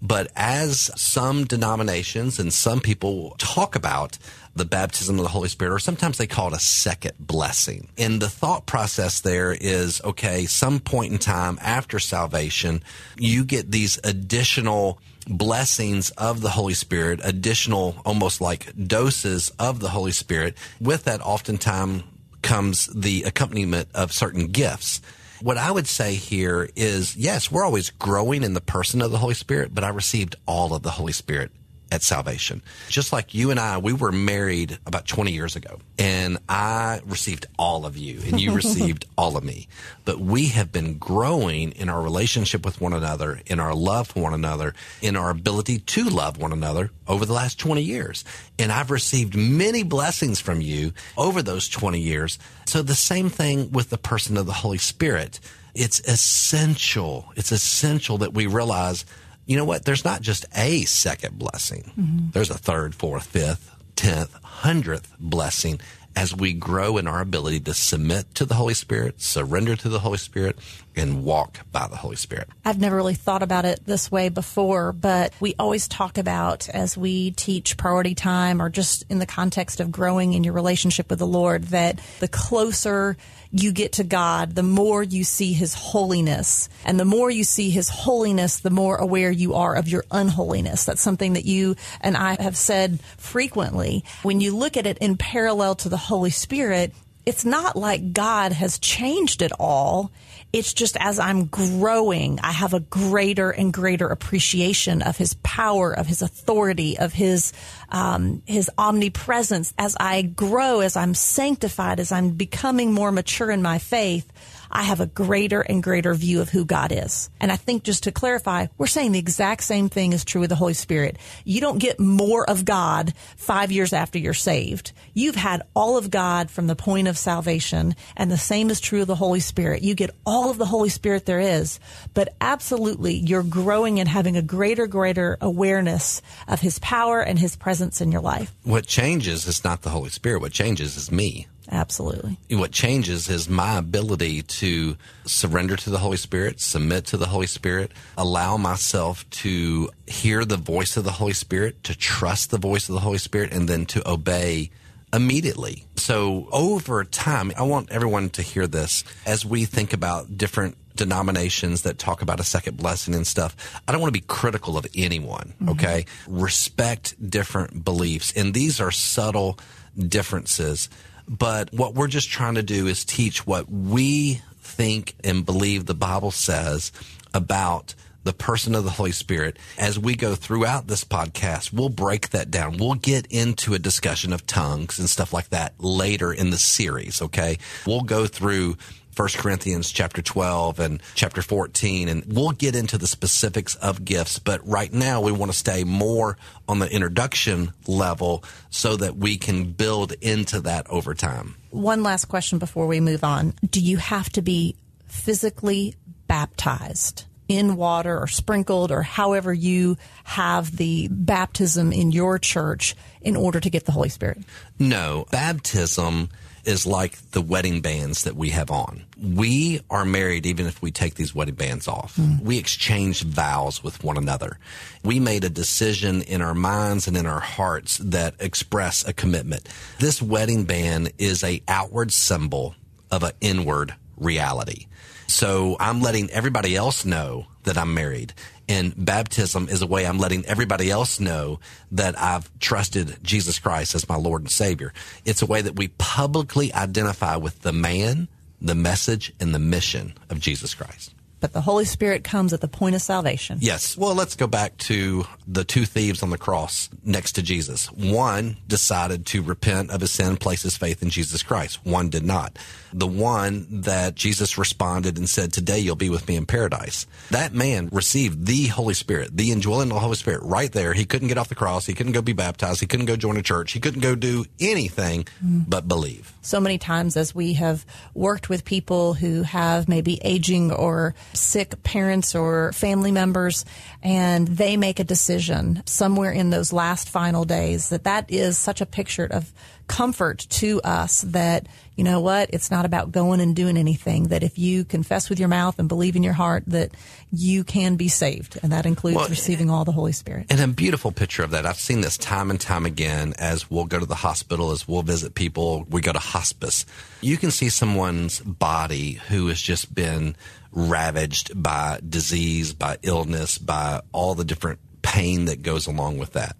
But 0.00 0.32
as 0.34 0.90
some 0.98 1.44
denominations 1.44 2.38
and 2.38 2.50
some 2.54 2.80
people 2.80 3.34
talk 3.36 3.76
about 3.76 4.16
the 4.56 4.64
baptism 4.64 5.18
of 5.18 5.22
the 5.22 5.30
Holy 5.30 5.48
Spirit, 5.48 5.74
or 5.74 5.78
sometimes 5.78 6.18
they 6.18 6.26
call 6.26 6.48
it 6.48 6.56
a 6.56 6.60
second 6.60 7.12
blessing. 7.18 7.88
And 7.98 8.20
the 8.20 8.28
thought 8.28 8.66
process 8.66 9.20
there 9.20 9.52
is 9.52 10.00
okay, 10.02 10.46
some 10.46 10.80
point 10.80 11.12
in 11.12 11.18
time 11.18 11.58
after 11.60 11.98
salvation, 11.98 12.82
you 13.16 13.44
get 13.44 13.70
these 13.70 13.98
additional 14.04 14.98
blessings 15.28 16.10
of 16.10 16.40
the 16.40 16.50
Holy 16.50 16.74
Spirit, 16.74 17.20
additional 17.22 17.96
almost 18.04 18.40
like 18.40 18.72
doses 18.86 19.50
of 19.58 19.80
the 19.80 19.90
Holy 19.90 20.12
Spirit. 20.12 20.56
With 20.80 21.04
that, 21.04 21.20
oftentimes 21.20 22.04
comes 22.42 22.86
the 22.94 23.24
accompaniment 23.24 23.88
of 23.92 24.12
certain 24.12 24.46
gifts. 24.46 25.00
What 25.42 25.58
I 25.58 25.70
would 25.70 25.88
say 25.88 26.14
here 26.14 26.70
is 26.76 27.16
yes, 27.16 27.50
we're 27.50 27.64
always 27.64 27.90
growing 27.90 28.42
in 28.42 28.54
the 28.54 28.60
person 28.60 29.02
of 29.02 29.10
the 29.10 29.18
Holy 29.18 29.34
Spirit, 29.34 29.74
but 29.74 29.84
I 29.84 29.88
received 29.88 30.36
all 30.46 30.72
of 30.72 30.82
the 30.82 30.92
Holy 30.92 31.12
Spirit 31.12 31.50
at 31.90 32.02
salvation. 32.02 32.62
Just 32.88 33.12
like 33.12 33.34
you 33.34 33.50
and 33.50 33.60
I, 33.60 33.78
we 33.78 33.92
were 33.92 34.12
married 34.12 34.78
about 34.86 35.06
20 35.06 35.32
years 35.32 35.56
ago, 35.56 35.78
and 35.98 36.38
I 36.48 37.00
received 37.04 37.46
all 37.58 37.86
of 37.86 37.96
you, 37.96 38.20
and 38.26 38.40
you 38.40 38.52
received 38.54 39.04
all 39.16 39.36
of 39.36 39.44
me. 39.44 39.68
But 40.04 40.18
we 40.18 40.46
have 40.48 40.72
been 40.72 40.98
growing 40.98 41.72
in 41.72 41.88
our 41.88 42.02
relationship 42.02 42.64
with 42.64 42.80
one 42.80 42.92
another, 42.92 43.40
in 43.46 43.60
our 43.60 43.74
love 43.74 44.08
for 44.08 44.22
one 44.22 44.34
another, 44.34 44.74
in 45.00 45.16
our 45.16 45.30
ability 45.30 45.78
to 45.78 46.04
love 46.04 46.38
one 46.38 46.52
another 46.52 46.90
over 47.06 47.24
the 47.24 47.32
last 47.32 47.58
20 47.58 47.82
years. 47.82 48.24
And 48.58 48.72
I've 48.72 48.90
received 48.90 49.36
many 49.36 49.82
blessings 49.82 50.40
from 50.40 50.60
you 50.60 50.92
over 51.16 51.42
those 51.42 51.68
20 51.68 52.00
years. 52.00 52.38
So 52.66 52.82
the 52.82 52.94
same 52.94 53.28
thing 53.28 53.70
with 53.70 53.90
the 53.90 53.98
person 53.98 54.36
of 54.36 54.46
the 54.46 54.52
Holy 54.52 54.78
Spirit. 54.78 55.38
It's 55.74 56.00
essential. 56.00 57.32
It's 57.36 57.52
essential 57.52 58.16
that 58.18 58.32
we 58.32 58.46
realize 58.46 59.04
you 59.46 59.56
know 59.56 59.64
what? 59.64 59.84
There's 59.84 60.04
not 60.04 60.20
just 60.20 60.44
a 60.54 60.84
second 60.84 61.38
blessing. 61.38 61.92
Mm-hmm. 61.98 62.30
There's 62.32 62.50
a 62.50 62.58
third, 62.58 62.94
fourth, 62.94 63.26
fifth, 63.26 63.74
tenth, 63.94 64.34
hundredth 64.42 65.14
blessing 65.18 65.80
as 66.16 66.34
we 66.34 66.52
grow 66.52 66.96
in 66.96 67.06
our 67.06 67.20
ability 67.20 67.60
to 67.60 67.74
submit 67.74 68.34
to 68.34 68.44
the 68.44 68.54
Holy 68.54 68.74
Spirit, 68.74 69.20
surrender 69.20 69.76
to 69.76 69.88
the 69.88 70.00
Holy 70.00 70.18
Spirit, 70.18 70.58
and 70.96 71.24
walk 71.24 71.60
by 71.72 71.86
the 71.86 71.96
Holy 71.96 72.16
Spirit. 72.16 72.48
I've 72.64 72.80
never 72.80 72.96
really 72.96 73.14
thought 73.14 73.42
about 73.42 73.64
it 73.64 73.80
this 73.84 74.10
way 74.10 74.28
before, 74.28 74.92
but 74.92 75.32
we 75.40 75.54
always 75.58 75.88
talk 75.88 76.18
about 76.18 76.68
as 76.68 76.96
we 76.96 77.32
teach 77.32 77.76
priority 77.76 78.14
time 78.14 78.60
or 78.60 78.70
just 78.70 79.04
in 79.10 79.18
the 79.18 79.26
context 79.26 79.80
of 79.80 79.92
growing 79.92 80.32
in 80.32 80.44
your 80.44 80.54
relationship 80.54 81.10
with 81.10 81.18
the 81.18 81.26
Lord 81.26 81.64
that 81.64 82.00
the 82.20 82.28
closer 82.28 83.16
you 83.52 83.72
get 83.72 83.92
to 83.92 84.04
God, 84.04 84.54
the 84.54 84.62
more 84.62 85.02
you 85.02 85.24
see 85.24 85.52
His 85.52 85.74
holiness. 85.74 86.68
And 86.84 86.98
the 86.98 87.04
more 87.04 87.30
you 87.30 87.44
see 87.44 87.70
His 87.70 87.88
holiness, 87.88 88.60
the 88.60 88.70
more 88.70 88.96
aware 88.96 89.30
you 89.30 89.54
are 89.54 89.74
of 89.74 89.88
your 89.88 90.04
unholiness. 90.10 90.84
That's 90.84 91.00
something 91.00 91.34
that 91.34 91.44
you 91.44 91.76
and 92.00 92.16
I 92.16 92.40
have 92.40 92.56
said 92.56 93.00
frequently. 93.16 94.04
When 94.22 94.40
you 94.40 94.56
look 94.56 94.76
at 94.76 94.86
it 94.86 94.98
in 94.98 95.16
parallel 95.16 95.74
to 95.76 95.88
the 95.88 95.96
Holy 95.96 96.30
Spirit, 96.30 96.92
it's 97.26 97.44
not 97.44 97.74
like 97.74 98.12
God 98.12 98.52
has 98.52 98.78
changed 98.78 99.42
it 99.42 99.50
all. 99.58 100.12
It's 100.52 100.72
just 100.72 100.96
as 100.98 101.18
I'm 101.18 101.46
growing, 101.46 102.38
I 102.40 102.52
have 102.52 102.72
a 102.72 102.80
greater 102.80 103.50
and 103.50 103.72
greater 103.72 104.06
appreciation 104.06 105.02
of 105.02 105.16
His 105.16 105.34
power, 105.42 105.92
of 105.92 106.06
His 106.06 106.22
authority, 106.22 106.96
of 106.98 107.12
His 107.12 107.52
um, 107.90 108.42
His 108.46 108.70
omnipresence. 108.78 109.74
As 109.76 109.96
I 109.98 110.22
grow, 110.22 110.80
as 110.80 110.96
I'm 110.96 111.14
sanctified, 111.14 111.98
as 111.98 112.12
I'm 112.12 112.30
becoming 112.30 112.94
more 112.94 113.10
mature 113.10 113.50
in 113.50 113.60
my 113.60 113.78
faith, 113.78 114.32
I 114.76 114.82
have 114.82 115.00
a 115.00 115.06
greater 115.06 115.62
and 115.62 115.82
greater 115.82 116.12
view 116.12 116.42
of 116.42 116.50
who 116.50 116.66
God 116.66 116.92
is. 116.92 117.30
And 117.40 117.50
I 117.50 117.56
think 117.56 117.82
just 117.82 118.02
to 118.02 118.12
clarify, 118.12 118.66
we're 118.76 118.86
saying 118.86 119.12
the 119.12 119.18
exact 119.18 119.62
same 119.62 119.88
thing 119.88 120.12
is 120.12 120.22
true 120.22 120.42
with 120.42 120.50
the 120.50 120.54
Holy 120.54 120.74
Spirit. 120.74 121.16
You 121.44 121.62
don't 121.62 121.78
get 121.78 121.98
more 121.98 122.44
of 122.48 122.66
God 122.66 123.14
five 123.38 123.72
years 123.72 123.94
after 123.94 124.18
you're 124.18 124.34
saved. 124.34 124.92
You've 125.14 125.34
had 125.34 125.62
all 125.74 125.96
of 125.96 126.10
God 126.10 126.50
from 126.50 126.66
the 126.66 126.76
point 126.76 127.08
of 127.08 127.16
salvation, 127.16 127.94
and 128.18 128.30
the 128.30 128.36
same 128.36 128.68
is 128.68 128.78
true 128.78 129.00
of 129.00 129.06
the 129.06 129.14
Holy 129.14 129.40
Spirit. 129.40 129.82
You 129.82 129.94
get 129.94 130.10
all 130.26 130.50
of 130.50 130.58
the 130.58 130.66
Holy 130.66 130.90
Spirit 130.90 131.24
there 131.24 131.40
is, 131.40 131.80
but 132.12 132.34
absolutely 132.42 133.14
you're 133.14 133.42
growing 133.42 133.98
and 133.98 134.06
having 134.06 134.36
a 134.36 134.42
greater, 134.42 134.86
greater 134.86 135.38
awareness 135.40 136.20
of 136.48 136.60
His 136.60 136.78
power 136.80 137.22
and 137.22 137.38
His 137.38 137.56
presence 137.56 138.02
in 138.02 138.12
your 138.12 138.20
life. 138.20 138.52
What 138.62 138.86
changes 138.86 139.46
is 139.46 139.64
not 139.64 139.80
the 139.80 139.90
Holy 139.90 140.10
Spirit. 140.10 140.42
What 140.42 140.52
changes 140.52 140.98
is 140.98 141.10
me. 141.10 141.46
Absolutely. 141.70 142.38
What 142.50 142.72
changes 142.72 143.28
is 143.28 143.48
my 143.48 143.76
ability 143.76 144.42
to 144.42 144.96
surrender 145.24 145.76
to 145.76 145.90
the 145.90 145.98
Holy 145.98 146.16
Spirit, 146.16 146.60
submit 146.60 147.06
to 147.06 147.16
the 147.16 147.26
Holy 147.26 147.46
Spirit, 147.46 147.92
allow 148.16 148.56
myself 148.56 149.28
to 149.30 149.90
hear 150.06 150.44
the 150.44 150.56
voice 150.56 150.96
of 150.96 151.04
the 151.04 151.12
Holy 151.12 151.32
Spirit, 151.32 151.82
to 151.84 151.96
trust 151.96 152.50
the 152.50 152.58
voice 152.58 152.88
of 152.88 152.94
the 152.94 153.00
Holy 153.00 153.18
Spirit, 153.18 153.52
and 153.52 153.68
then 153.68 153.86
to 153.86 154.08
obey 154.08 154.70
immediately. 155.12 155.84
So 155.96 156.48
over 156.52 157.04
time, 157.04 157.52
I 157.56 157.62
want 157.62 157.90
everyone 157.90 158.30
to 158.30 158.42
hear 158.42 158.66
this 158.66 159.04
as 159.24 159.44
we 159.44 159.64
think 159.64 159.92
about 159.92 160.36
different 160.36 160.76
denominations 160.96 161.82
that 161.82 161.98
talk 161.98 162.22
about 162.22 162.40
a 162.40 162.44
second 162.44 162.76
blessing 162.78 163.14
and 163.14 163.26
stuff. 163.26 163.80
I 163.86 163.92
don't 163.92 164.00
want 164.00 164.14
to 164.14 164.20
be 164.20 164.26
critical 164.26 164.78
of 164.78 164.86
anyone, 164.94 165.54
mm-hmm. 165.60 165.70
okay? 165.70 166.06
Respect 166.26 167.14
different 167.30 167.84
beliefs. 167.84 168.32
And 168.34 168.54
these 168.54 168.80
are 168.80 168.90
subtle 168.90 169.58
differences 169.96 170.88
but 171.28 171.72
what 171.72 171.94
we're 171.94 172.06
just 172.06 172.30
trying 172.30 172.54
to 172.54 172.62
do 172.62 172.86
is 172.86 173.04
teach 173.04 173.46
what 173.46 173.70
we 173.70 174.40
think 174.60 175.14
and 175.24 175.46
believe 175.46 175.86
the 175.86 175.94
Bible 175.94 176.30
says 176.30 176.92
about 177.34 177.94
the 178.26 178.32
person 178.32 178.74
of 178.74 178.84
the 178.84 178.90
Holy 178.90 179.12
Spirit. 179.12 179.56
As 179.78 179.98
we 179.98 180.16
go 180.16 180.34
throughout 180.34 180.88
this 180.88 181.04
podcast, 181.04 181.72
we'll 181.72 181.88
break 181.88 182.30
that 182.30 182.50
down. 182.50 182.76
We'll 182.76 182.94
get 182.94 183.26
into 183.26 183.72
a 183.72 183.78
discussion 183.78 184.32
of 184.32 184.46
tongues 184.46 184.98
and 184.98 185.08
stuff 185.08 185.32
like 185.32 185.50
that 185.50 185.74
later 185.78 186.32
in 186.32 186.50
the 186.50 186.58
series, 186.58 187.22
okay? 187.22 187.58
We'll 187.86 188.02
go 188.02 188.26
through 188.26 188.76
1 189.16 189.28
Corinthians 189.36 189.90
chapter 189.90 190.20
12 190.20 190.78
and 190.78 191.02
chapter 191.14 191.40
14, 191.40 192.08
and 192.08 192.24
we'll 192.26 192.50
get 192.50 192.76
into 192.76 192.98
the 192.98 193.06
specifics 193.06 193.74
of 193.76 194.04
gifts. 194.04 194.38
But 194.38 194.66
right 194.66 194.92
now, 194.92 195.22
we 195.22 195.32
want 195.32 195.50
to 195.50 195.56
stay 195.56 195.84
more 195.84 196.36
on 196.68 196.80
the 196.80 196.90
introduction 196.90 197.72
level 197.86 198.44
so 198.68 198.96
that 198.96 199.16
we 199.16 199.38
can 199.38 199.72
build 199.72 200.12
into 200.20 200.60
that 200.60 200.86
over 200.90 201.14
time. 201.14 201.56
One 201.70 202.02
last 202.02 202.26
question 202.26 202.58
before 202.58 202.86
we 202.86 203.00
move 203.00 203.24
on. 203.24 203.54
Do 203.68 203.80
you 203.80 203.96
have 203.96 204.28
to 204.30 204.42
be 204.42 204.76
physically 205.06 205.94
baptized? 206.26 207.24
in 207.48 207.76
water 207.76 208.18
or 208.18 208.26
sprinkled 208.26 208.90
or 208.90 209.02
however 209.02 209.54
you 209.54 209.96
have 210.24 210.76
the 210.76 211.06
baptism 211.10 211.92
in 211.92 212.10
your 212.10 212.40
church 212.40 212.96
in 213.20 213.36
order 213.36 213.60
to 213.60 213.70
get 213.70 213.84
the 213.84 213.92
Holy 213.92 214.08
Spirit? 214.08 214.38
No. 214.80 215.26
Baptism 215.30 216.28
is 216.66 216.86
like 216.86 217.30
the 217.30 217.40
wedding 217.40 217.80
bands 217.80 218.24
that 218.24 218.36
we 218.36 218.50
have 218.50 218.70
on. 218.70 219.04
We 219.22 219.80
are 219.88 220.04
married 220.04 220.46
even 220.46 220.66
if 220.66 220.82
we 220.82 220.90
take 220.90 221.14
these 221.14 221.34
wedding 221.34 221.54
bands 221.54 221.86
off. 221.86 222.16
Mm. 222.16 222.42
We 222.42 222.58
exchange 222.58 223.22
vows 223.22 223.82
with 223.82 224.02
one 224.02 224.18
another. 224.18 224.58
We 225.04 225.20
made 225.20 225.44
a 225.44 225.48
decision 225.48 226.22
in 226.22 226.42
our 226.42 226.54
minds 226.54 227.06
and 227.06 227.16
in 227.16 227.24
our 227.24 227.40
hearts 227.40 227.98
that 227.98 228.34
express 228.40 229.06
a 229.06 229.12
commitment. 229.12 229.68
This 230.00 230.20
wedding 230.20 230.64
band 230.64 231.12
is 231.18 231.44
a 231.44 231.62
outward 231.68 232.12
symbol 232.12 232.74
of 233.10 233.22
an 233.22 233.32
inward 233.40 233.94
reality. 234.16 234.86
So 235.26 235.76
I'm 235.80 236.00
letting 236.00 236.30
everybody 236.30 236.76
else 236.76 237.04
know 237.04 237.46
that 237.64 237.76
I'm 237.76 237.94
married. 237.94 238.32
And 238.68 238.94
baptism 238.96 239.68
is 239.68 239.82
a 239.82 239.86
way 239.86 240.06
I'm 240.06 240.18
letting 240.18 240.44
everybody 240.46 240.90
else 240.90 241.20
know 241.20 241.60
that 241.92 242.18
I've 242.18 242.50
trusted 242.58 243.18
Jesus 243.22 243.58
Christ 243.58 243.94
as 243.94 244.08
my 244.08 244.16
Lord 244.16 244.42
and 244.42 244.50
Savior. 244.50 244.92
It's 245.24 245.42
a 245.42 245.46
way 245.46 245.62
that 245.62 245.76
we 245.76 245.88
publicly 245.88 246.72
identify 246.72 247.36
with 247.36 247.62
the 247.62 247.72
man, 247.72 248.28
the 248.60 248.74
message, 248.74 249.32
and 249.38 249.54
the 249.54 249.58
mission 249.58 250.14
of 250.30 250.40
Jesus 250.40 250.74
Christ 250.74 251.15
but 251.46 251.52
the 251.52 251.60
Holy 251.60 251.84
Spirit 251.84 252.24
comes 252.24 252.52
at 252.52 252.60
the 252.60 252.66
point 252.66 252.96
of 252.96 253.02
salvation. 253.02 253.58
Yes. 253.60 253.96
Well, 253.96 254.16
let's 254.16 254.34
go 254.34 254.48
back 254.48 254.76
to 254.78 255.26
the 255.46 255.62
two 255.62 255.84
thieves 255.84 256.24
on 256.24 256.30
the 256.30 256.38
cross 256.38 256.90
next 257.04 257.32
to 257.32 257.42
Jesus. 257.42 257.86
One 257.92 258.56
decided 258.66 259.26
to 259.26 259.42
repent 259.42 259.92
of 259.92 260.00
his 260.00 260.10
sin, 260.10 260.38
place 260.38 260.62
his 260.62 260.76
faith 260.76 261.04
in 261.04 261.10
Jesus 261.10 261.44
Christ. 261.44 261.86
One 261.86 262.08
did 262.08 262.24
not. 262.24 262.58
The 262.92 263.06
one 263.06 263.68
that 263.82 264.16
Jesus 264.16 264.58
responded 264.58 265.18
and 265.18 265.30
said, 265.30 265.52
Today 265.52 265.78
you'll 265.78 265.94
be 265.94 266.10
with 266.10 266.26
me 266.26 266.34
in 266.34 266.46
paradise. 266.46 267.06
That 267.30 267.52
man 267.52 267.90
received 267.92 268.46
the 268.46 268.66
Holy 268.66 268.94
Spirit, 268.94 269.36
the 269.36 269.52
indwelling 269.52 269.90
of 269.90 269.94
the 269.94 270.00
Holy 270.00 270.16
Spirit 270.16 270.42
right 270.42 270.72
there. 270.72 270.94
He 270.94 271.04
couldn't 271.04 271.28
get 271.28 271.38
off 271.38 271.48
the 271.48 271.54
cross. 271.54 271.86
He 271.86 271.94
couldn't 271.94 272.12
go 272.12 272.22
be 272.22 272.32
baptized. 272.32 272.80
He 272.80 272.88
couldn't 272.88 273.06
go 273.06 273.14
join 273.14 273.36
a 273.36 273.42
church. 273.42 273.70
He 273.70 273.78
couldn't 273.78 274.00
go 274.00 274.16
do 274.16 274.46
anything 274.58 275.28
mm. 275.44 275.64
but 275.68 275.86
believe. 275.86 276.32
So 276.46 276.60
many 276.60 276.78
times 276.78 277.16
as 277.16 277.34
we 277.34 277.54
have 277.54 277.84
worked 278.14 278.48
with 278.48 278.64
people 278.64 279.14
who 279.14 279.42
have 279.42 279.88
maybe 279.88 280.20
aging 280.22 280.70
or 280.70 281.16
sick 281.32 281.82
parents 281.82 282.36
or 282.36 282.72
family 282.72 283.10
members 283.10 283.64
and 284.00 284.46
they 284.46 284.76
make 284.76 285.00
a 285.00 285.04
decision 285.04 285.82
somewhere 285.86 286.30
in 286.30 286.50
those 286.50 286.72
last 286.72 287.08
final 287.08 287.44
days 287.44 287.88
that 287.88 288.04
that 288.04 288.30
is 288.30 288.56
such 288.56 288.80
a 288.80 288.86
picture 288.86 289.26
of 289.28 289.52
comfort 289.86 290.46
to 290.50 290.80
us 290.82 291.22
that 291.22 291.66
you 291.96 292.04
know 292.04 292.20
what 292.20 292.50
it's 292.52 292.70
not 292.70 292.84
about 292.84 293.12
going 293.12 293.40
and 293.40 293.56
doing 293.56 293.76
anything 293.76 294.24
that 294.24 294.42
if 294.42 294.58
you 294.58 294.84
confess 294.84 295.30
with 295.30 295.38
your 295.38 295.48
mouth 295.48 295.78
and 295.78 295.88
believe 295.88 296.16
in 296.16 296.22
your 296.22 296.32
heart 296.32 296.64
that 296.66 296.90
you 297.32 297.64
can 297.64 297.96
be 297.96 298.08
saved. 298.08 298.58
And 298.62 298.72
that 298.72 298.86
includes 298.86 299.16
well, 299.16 299.28
receiving 299.28 299.70
all 299.70 299.84
the 299.84 299.92
holy 299.92 300.12
spirit. 300.12 300.46
And 300.50 300.60
a 300.60 300.68
beautiful 300.68 301.12
picture 301.12 301.42
of 301.42 301.50
that. 301.50 301.66
I've 301.66 301.78
seen 301.78 302.00
this 302.00 302.18
time 302.18 302.50
and 302.50 302.60
time 302.60 302.86
again 302.86 303.34
as 303.38 303.70
we'll 303.70 303.84
go 303.84 303.98
to 303.98 304.06
the 304.06 304.14
hospital 304.14 304.70
as 304.70 304.86
we'll 304.86 305.02
visit 305.02 305.34
people 305.34 305.86
we 305.88 306.00
go 306.00 306.12
to 306.12 306.18
hospice. 306.18 306.84
You 307.20 307.36
can 307.36 307.50
see 307.50 307.68
someone's 307.68 308.40
body 308.40 309.14
who 309.28 309.48
has 309.48 309.60
just 309.60 309.94
been 309.94 310.36
ravaged 310.72 311.60
by 311.60 312.00
disease, 312.06 312.74
by 312.74 312.98
illness, 313.02 313.58
by 313.58 314.02
all 314.12 314.34
the 314.34 314.44
different 314.44 314.78
pain 315.02 315.46
that 315.46 315.62
goes 315.62 315.86
along 315.86 316.18
with 316.18 316.32
that. 316.32 316.56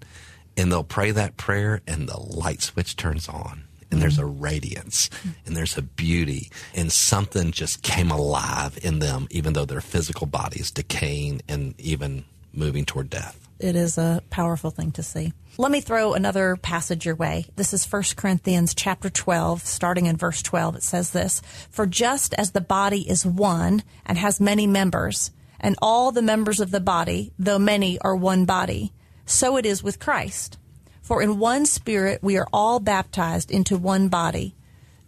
And 0.56 0.72
they'll 0.72 0.84
pray 0.84 1.10
that 1.10 1.36
prayer 1.36 1.82
and 1.86 2.08
the 2.08 2.18
light 2.18 2.62
switch 2.62 2.96
turns 2.96 3.28
on. 3.28 3.64
And 3.90 4.02
there's 4.02 4.18
a 4.18 4.22
mm. 4.22 4.42
radiance 4.42 5.08
mm. 5.22 5.34
and 5.46 5.56
there's 5.56 5.78
a 5.78 5.82
beauty 5.82 6.50
and 6.74 6.90
something 6.90 7.52
just 7.52 7.82
came 7.82 8.10
alive 8.10 8.78
in 8.82 8.98
them, 8.98 9.28
even 9.30 9.52
though 9.52 9.64
their 9.64 9.80
physical 9.80 10.26
body 10.26 10.60
is 10.60 10.70
decaying 10.72 11.42
and 11.48 11.78
even 11.80 12.24
moving 12.52 12.84
toward 12.84 13.10
death 13.10 13.46
it 13.58 13.76
is 13.76 13.98
a 13.98 14.22
powerful 14.30 14.70
thing 14.70 14.92
to 14.92 15.02
see. 15.02 15.32
Let 15.58 15.72
me 15.72 15.80
throw 15.80 16.12
another 16.12 16.56
passage 16.56 17.06
your 17.06 17.14
way. 17.14 17.46
This 17.56 17.72
is 17.72 17.90
1 17.90 18.02
Corinthians 18.16 18.74
chapter 18.74 19.08
12, 19.08 19.62
starting 19.62 20.06
in 20.06 20.16
verse 20.16 20.42
12. 20.42 20.76
It 20.76 20.82
says 20.82 21.10
this, 21.10 21.40
For 21.70 21.86
just 21.86 22.34
as 22.34 22.50
the 22.50 22.60
body 22.60 23.08
is 23.08 23.24
one 23.24 23.82
and 24.04 24.18
has 24.18 24.40
many 24.40 24.66
members, 24.66 25.30
and 25.58 25.76
all 25.80 26.12
the 26.12 26.22
members 26.22 26.60
of 26.60 26.70
the 26.70 26.80
body, 26.80 27.32
though 27.38 27.58
many, 27.58 27.98
are 28.00 28.14
one 28.14 28.44
body, 28.44 28.92
so 29.26 29.56
it 29.56 29.66
is 29.66 29.82
with 29.82 29.98
Christ. 29.98 30.56
For 31.02 31.20
in 31.22 31.38
one 31.38 31.66
spirit 31.66 32.22
we 32.22 32.38
are 32.38 32.48
all 32.52 32.80
baptized 32.80 33.50
into 33.50 33.76
one 33.76 34.08
body, 34.08 34.54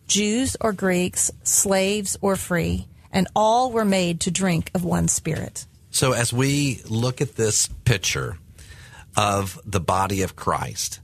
Jews 0.06 0.56
or 0.60 0.72
Greeks, 0.72 1.30
slaves 1.42 2.16
or 2.20 2.36
free, 2.36 2.86
and 3.10 3.28
all 3.34 3.72
were 3.72 3.84
made 3.84 4.20
to 4.20 4.30
drink 4.30 4.70
of 4.74 4.84
one 4.84 5.08
spirit. 5.08 5.66
So 5.90 6.12
as 6.12 6.32
we 6.32 6.82
look 6.88 7.20
at 7.20 7.36
this 7.36 7.68
picture 7.84 8.38
of 9.16 9.58
the 9.64 9.80
body 9.80 10.22
of 10.22 10.36
Christ, 10.36 11.00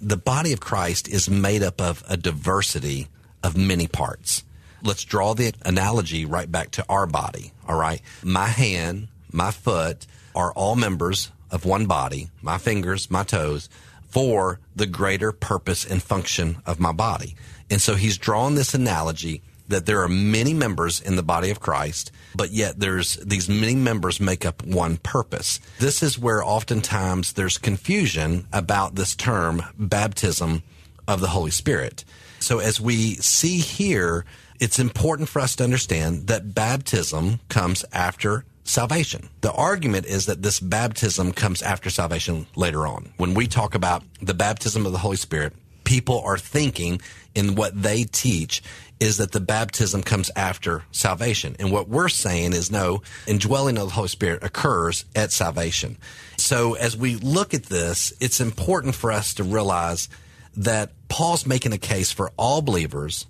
the 0.00 0.16
body 0.16 0.52
of 0.52 0.60
Christ 0.60 1.08
is 1.08 1.28
made 1.28 1.62
up 1.62 1.80
of 1.80 2.04
a 2.08 2.16
diversity 2.16 3.08
of 3.42 3.56
many 3.56 3.86
parts. 3.86 4.44
Let's 4.82 5.04
draw 5.04 5.34
the 5.34 5.52
analogy 5.64 6.24
right 6.24 6.50
back 6.50 6.70
to 6.72 6.84
our 6.88 7.06
body. 7.06 7.52
All 7.66 7.78
right. 7.78 8.00
My 8.22 8.46
hand, 8.46 9.08
my 9.32 9.50
foot 9.50 10.06
are 10.34 10.52
all 10.52 10.76
members 10.76 11.32
of 11.50 11.64
one 11.64 11.86
body, 11.86 12.30
my 12.42 12.58
fingers, 12.58 13.10
my 13.10 13.22
toes, 13.22 13.68
for 14.08 14.58
the 14.74 14.86
greater 14.86 15.32
purpose 15.32 15.84
and 15.84 16.02
function 16.02 16.62
of 16.66 16.80
my 16.80 16.92
body. 16.92 17.36
And 17.70 17.80
so 17.80 17.94
he's 17.94 18.18
drawn 18.18 18.54
this 18.54 18.74
analogy 18.74 19.42
that 19.68 19.84
there 19.84 20.02
are 20.02 20.08
many 20.08 20.54
members 20.54 21.00
in 21.00 21.16
the 21.16 21.22
body 21.22 21.50
of 21.50 21.60
Christ, 21.60 22.10
but 22.34 22.50
yet 22.50 22.80
there's 22.80 23.16
these 23.16 23.48
many 23.48 23.74
members 23.74 24.18
make 24.18 24.46
up 24.46 24.64
one 24.64 24.96
purpose. 24.96 25.60
This 25.78 26.02
is 26.02 26.18
where 26.18 26.42
oftentimes 26.42 27.34
there's 27.34 27.58
confusion 27.58 28.46
about 28.52 28.94
this 28.94 29.14
term 29.14 29.62
baptism 29.78 30.62
of 31.06 31.20
the 31.20 31.28
Holy 31.28 31.50
Spirit. 31.50 32.04
So 32.40 32.60
as 32.60 32.80
we 32.80 33.16
see 33.16 33.58
here, 33.58 34.24
it's 34.58 34.78
important 34.78 35.28
for 35.28 35.40
us 35.40 35.54
to 35.56 35.64
understand 35.64 36.28
that 36.28 36.54
baptism 36.54 37.40
comes 37.48 37.84
after 37.92 38.44
salvation. 38.68 39.28
The 39.40 39.52
argument 39.52 40.06
is 40.06 40.26
that 40.26 40.42
this 40.42 40.60
baptism 40.60 41.32
comes 41.32 41.62
after 41.62 41.90
salvation 41.90 42.46
later 42.54 42.86
on. 42.86 43.12
When 43.16 43.34
we 43.34 43.46
talk 43.46 43.74
about 43.74 44.02
the 44.20 44.34
baptism 44.34 44.84
of 44.86 44.92
the 44.92 44.98
Holy 44.98 45.16
Spirit, 45.16 45.54
people 45.84 46.20
are 46.20 46.38
thinking 46.38 47.00
in 47.34 47.54
what 47.54 47.80
they 47.80 48.04
teach 48.04 48.62
is 49.00 49.16
that 49.18 49.32
the 49.32 49.40
baptism 49.40 50.02
comes 50.02 50.30
after 50.36 50.84
salvation. 50.90 51.56
And 51.58 51.72
what 51.72 51.88
we're 51.88 52.08
saying 52.08 52.52
is 52.52 52.70
no, 52.70 53.02
indwelling 53.26 53.78
of 53.78 53.88
the 53.88 53.94
Holy 53.94 54.08
Spirit 54.08 54.42
occurs 54.42 55.04
at 55.14 55.32
salvation. 55.32 55.96
So 56.36 56.74
as 56.74 56.96
we 56.96 57.14
look 57.14 57.54
at 57.54 57.64
this, 57.64 58.12
it's 58.20 58.40
important 58.40 58.94
for 58.94 59.12
us 59.12 59.34
to 59.34 59.44
realize 59.44 60.08
that 60.56 60.90
Paul's 61.08 61.46
making 61.46 61.72
a 61.72 61.78
case 61.78 62.12
for 62.12 62.32
all 62.36 62.60
believers 62.60 63.26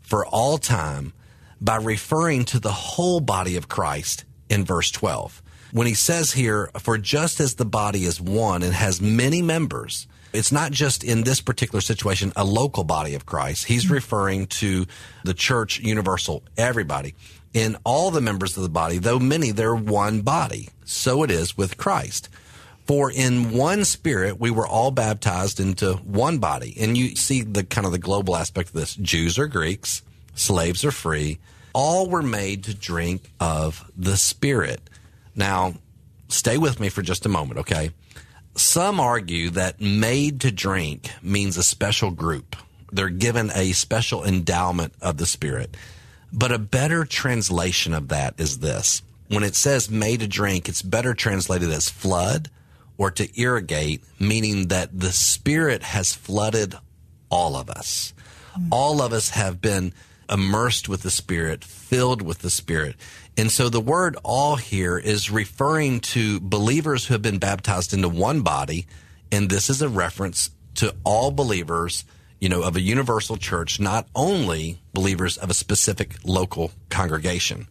for 0.00 0.24
all 0.24 0.56
time 0.56 1.12
by 1.60 1.76
referring 1.76 2.46
to 2.46 2.60
the 2.60 2.72
whole 2.72 3.20
body 3.20 3.56
of 3.56 3.68
Christ 3.68 4.24
in 4.48 4.64
verse 4.64 4.90
12. 4.90 5.42
When 5.72 5.86
he 5.86 5.94
says 5.94 6.32
here, 6.32 6.70
for 6.78 6.96
just 6.96 7.40
as 7.40 7.54
the 7.54 7.64
body 7.64 8.04
is 8.04 8.20
one 8.20 8.62
and 8.62 8.72
has 8.72 9.00
many 9.00 9.42
members, 9.42 10.06
it's 10.32 10.52
not 10.52 10.72
just 10.72 11.04
in 11.04 11.24
this 11.24 11.40
particular 11.40 11.80
situation 11.80 12.32
a 12.36 12.44
local 12.44 12.84
body 12.84 13.14
of 13.14 13.26
Christ. 13.26 13.66
He's 13.66 13.84
mm-hmm. 13.84 13.94
referring 13.94 14.46
to 14.46 14.86
the 15.24 15.34
church 15.34 15.80
universal, 15.80 16.42
everybody. 16.56 17.14
In 17.54 17.76
all 17.84 18.10
the 18.10 18.20
members 18.20 18.56
of 18.56 18.62
the 18.62 18.68
body, 18.68 18.98
though 18.98 19.18
many, 19.18 19.52
they're 19.52 19.74
one 19.74 20.20
body. 20.20 20.68
So 20.84 21.22
it 21.22 21.30
is 21.30 21.56
with 21.56 21.76
Christ. 21.76 22.28
For 22.86 23.10
in 23.10 23.52
one 23.52 23.84
spirit 23.84 24.40
we 24.40 24.50
were 24.50 24.66
all 24.66 24.90
baptized 24.90 25.60
into 25.60 25.94
one 25.94 26.38
body. 26.38 26.74
And 26.78 26.96
you 26.96 27.16
see 27.16 27.42
the 27.42 27.64
kind 27.64 27.86
of 27.86 27.92
the 27.92 27.98
global 27.98 28.36
aspect 28.36 28.68
of 28.68 28.74
this. 28.74 28.94
Jews 28.94 29.38
or 29.38 29.46
Greeks, 29.46 30.02
slaves 30.34 30.84
or 30.84 30.90
free, 30.90 31.38
all 31.72 32.08
were 32.08 32.22
made 32.22 32.64
to 32.64 32.74
drink 32.74 33.30
of 33.40 33.90
the 33.96 34.16
Spirit. 34.16 34.80
Now, 35.34 35.74
stay 36.28 36.58
with 36.58 36.80
me 36.80 36.88
for 36.88 37.02
just 37.02 37.26
a 37.26 37.28
moment, 37.28 37.60
okay? 37.60 37.90
Some 38.54 38.98
argue 38.98 39.50
that 39.50 39.80
made 39.80 40.40
to 40.40 40.50
drink 40.50 41.10
means 41.22 41.56
a 41.56 41.62
special 41.62 42.10
group. 42.10 42.56
They're 42.90 43.08
given 43.08 43.50
a 43.54 43.72
special 43.72 44.24
endowment 44.24 44.94
of 45.00 45.16
the 45.16 45.26
Spirit. 45.26 45.76
But 46.32 46.52
a 46.52 46.58
better 46.58 47.04
translation 47.04 47.94
of 47.94 48.08
that 48.08 48.34
is 48.38 48.58
this. 48.58 49.02
When 49.28 49.44
it 49.44 49.54
says 49.54 49.90
made 49.90 50.20
to 50.20 50.26
drink, 50.26 50.68
it's 50.68 50.82
better 50.82 51.14
translated 51.14 51.70
as 51.70 51.88
flood 51.88 52.50
or 52.96 53.10
to 53.12 53.40
irrigate, 53.40 54.02
meaning 54.18 54.68
that 54.68 54.98
the 54.98 55.12
Spirit 55.12 55.82
has 55.82 56.14
flooded 56.14 56.74
all 57.30 57.56
of 57.56 57.70
us. 57.70 58.12
Mm. 58.58 58.68
All 58.72 59.00
of 59.02 59.12
us 59.12 59.30
have 59.30 59.60
been 59.60 59.92
immersed 60.28 60.88
with 60.88 61.02
the 61.02 61.10
Spirit, 61.10 61.64
filled 61.64 62.22
with 62.22 62.38
the 62.38 62.50
Spirit. 62.50 62.96
And 63.36 63.50
so 63.50 63.68
the 63.68 63.80
word 63.80 64.16
all 64.24 64.56
here 64.56 64.98
is 64.98 65.30
referring 65.30 66.00
to 66.00 66.40
believers 66.40 67.06
who 67.06 67.14
have 67.14 67.22
been 67.22 67.38
baptized 67.38 67.94
into 67.94 68.08
one 68.08 68.42
body. 68.42 68.86
And 69.30 69.48
this 69.48 69.70
is 69.70 69.82
a 69.82 69.88
reference 69.88 70.50
to 70.76 70.94
all 71.04 71.30
believers, 71.30 72.04
you 72.40 72.48
know, 72.48 72.62
of 72.62 72.76
a 72.76 72.80
universal 72.80 73.36
church, 73.36 73.78
not 73.78 74.08
only 74.14 74.80
believers 74.92 75.36
of 75.36 75.50
a 75.50 75.54
specific 75.54 76.16
local 76.24 76.72
congregation. 76.88 77.66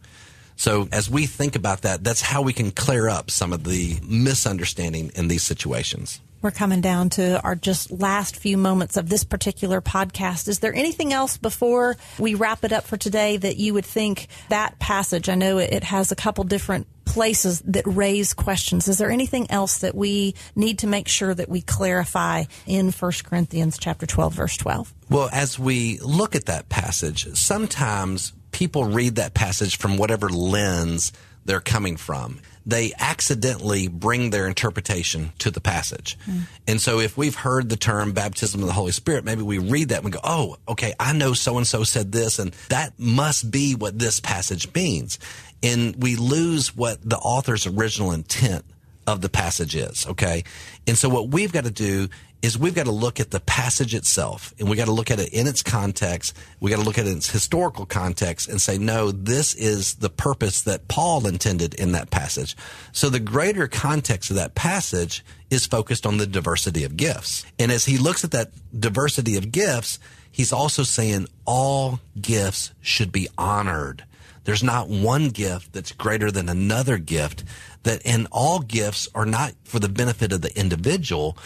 So 0.56 0.88
as 0.90 1.08
we 1.08 1.26
think 1.26 1.54
about 1.54 1.82
that, 1.82 2.02
that's 2.02 2.20
how 2.20 2.42
we 2.42 2.52
can 2.52 2.70
clear 2.70 3.08
up 3.08 3.30
some 3.30 3.52
of 3.52 3.64
the 3.64 3.98
misunderstanding 4.02 5.12
in 5.14 5.28
these 5.28 5.42
situations. 5.42 6.20
We're 6.40 6.52
coming 6.52 6.80
down 6.80 7.10
to 7.10 7.42
our 7.42 7.56
just 7.56 7.90
last 7.90 8.36
few 8.36 8.56
moments 8.56 8.96
of 8.96 9.08
this 9.08 9.24
particular 9.24 9.80
podcast. 9.80 10.46
Is 10.46 10.60
there 10.60 10.72
anything 10.72 11.12
else 11.12 11.36
before 11.36 11.96
we 12.16 12.34
wrap 12.36 12.64
it 12.64 12.72
up 12.72 12.84
for 12.84 12.96
today 12.96 13.36
that 13.38 13.56
you 13.56 13.74
would 13.74 13.84
think 13.84 14.28
that 14.48 14.78
passage? 14.78 15.28
I 15.28 15.34
know 15.34 15.58
it 15.58 15.82
has 15.82 16.12
a 16.12 16.16
couple 16.16 16.44
different 16.44 16.86
places 17.04 17.60
that 17.62 17.82
raise 17.86 18.34
questions. 18.34 18.86
Is 18.86 18.98
there 18.98 19.10
anything 19.10 19.50
else 19.50 19.78
that 19.78 19.96
we 19.96 20.36
need 20.54 20.80
to 20.80 20.86
make 20.86 21.08
sure 21.08 21.34
that 21.34 21.48
we 21.48 21.60
clarify 21.60 22.44
in 22.66 22.92
1 22.92 23.12
Corinthians 23.24 23.76
chapter 23.76 24.06
12 24.06 24.34
verse 24.34 24.56
12? 24.58 24.94
Well, 25.10 25.28
as 25.32 25.58
we 25.58 25.98
look 25.98 26.36
at 26.36 26.46
that 26.46 26.68
passage, 26.68 27.34
sometimes 27.34 28.32
people 28.52 28.84
read 28.84 29.16
that 29.16 29.34
passage 29.34 29.76
from 29.78 29.96
whatever 29.96 30.28
lens 30.28 31.12
they're 31.44 31.60
coming 31.60 31.96
from 31.96 32.40
they 32.68 32.92
accidentally 32.98 33.88
bring 33.88 34.28
their 34.28 34.46
interpretation 34.46 35.32
to 35.38 35.50
the 35.50 35.60
passage. 35.60 36.18
Mm. 36.26 36.42
And 36.66 36.80
so 36.80 37.00
if 37.00 37.16
we've 37.16 37.34
heard 37.34 37.70
the 37.70 37.78
term 37.78 38.12
baptism 38.12 38.60
of 38.60 38.66
the 38.66 38.74
Holy 38.74 38.92
Spirit, 38.92 39.24
maybe 39.24 39.40
we 39.40 39.56
read 39.56 39.88
that 39.88 39.96
and 39.96 40.04
we 40.04 40.10
go, 40.10 40.20
oh, 40.22 40.58
okay, 40.68 40.92
I 41.00 41.14
know 41.14 41.32
so 41.32 41.56
and 41.56 41.66
so 41.66 41.82
said 41.82 42.12
this, 42.12 42.38
and 42.38 42.52
that 42.68 42.92
must 42.98 43.50
be 43.50 43.74
what 43.74 43.98
this 43.98 44.20
passage 44.20 44.72
means. 44.74 45.18
And 45.62 45.96
we 45.96 46.16
lose 46.16 46.76
what 46.76 46.98
the 47.02 47.16
author's 47.16 47.66
original 47.66 48.12
intent 48.12 48.66
of 49.06 49.22
the 49.22 49.30
passage 49.30 49.74
is, 49.74 50.06
okay? 50.06 50.44
And 50.86 50.96
so 50.98 51.08
what 51.08 51.30
we've 51.30 51.52
got 51.52 51.64
to 51.64 51.70
do 51.70 52.08
is 52.40 52.56
we've 52.58 52.74
got 52.74 52.86
to 52.86 52.92
look 52.92 53.18
at 53.18 53.30
the 53.30 53.40
passage 53.40 53.94
itself 53.94 54.54
and 54.58 54.70
we 54.70 54.76
got 54.76 54.84
to 54.84 54.92
look 54.92 55.10
at 55.10 55.18
it 55.18 55.32
in 55.32 55.46
its 55.46 55.62
context. 55.62 56.36
We 56.60 56.70
got 56.70 56.78
to 56.78 56.84
look 56.84 56.98
at 56.98 57.06
its 57.06 57.30
historical 57.30 57.84
context 57.84 58.48
and 58.48 58.62
say, 58.62 58.78
no, 58.78 59.10
this 59.10 59.54
is 59.54 59.96
the 59.96 60.08
purpose 60.08 60.62
that 60.62 60.86
Paul 60.86 61.26
intended 61.26 61.74
in 61.74 61.92
that 61.92 62.10
passage. 62.10 62.56
So 62.92 63.08
the 63.08 63.18
greater 63.18 63.66
context 63.66 64.30
of 64.30 64.36
that 64.36 64.54
passage 64.54 65.24
is 65.50 65.66
focused 65.66 66.06
on 66.06 66.18
the 66.18 66.26
diversity 66.26 66.84
of 66.84 66.96
gifts. 66.96 67.44
And 67.58 67.72
as 67.72 67.86
he 67.86 67.98
looks 67.98 68.22
at 68.22 68.30
that 68.30 68.52
diversity 68.78 69.36
of 69.36 69.50
gifts, 69.50 69.98
he's 70.30 70.52
also 70.52 70.84
saying 70.84 71.26
all 71.44 71.98
gifts 72.20 72.72
should 72.80 73.10
be 73.10 73.28
honored. 73.36 74.04
There's 74.44 74.62
not 74.62 74.88
one 74.88 75.28
gift 75.30 75.72
that's 75.72 75.92
greater 75.92 76.30
than 76.30 76.48
another 76.48 76.98
gift 76.98 77.44
that 77.82 78.00
and 78.06 78.28
all 78.30 78.60
gifts 78.60 79.08
are 79.14 79.26
not 79.26 79.52
for 79.64 79.78
the 79.78 79.88
benefit 79.88 80.32
of 80.32 80.40
the 80.40 80.56
individual 80.58 81.36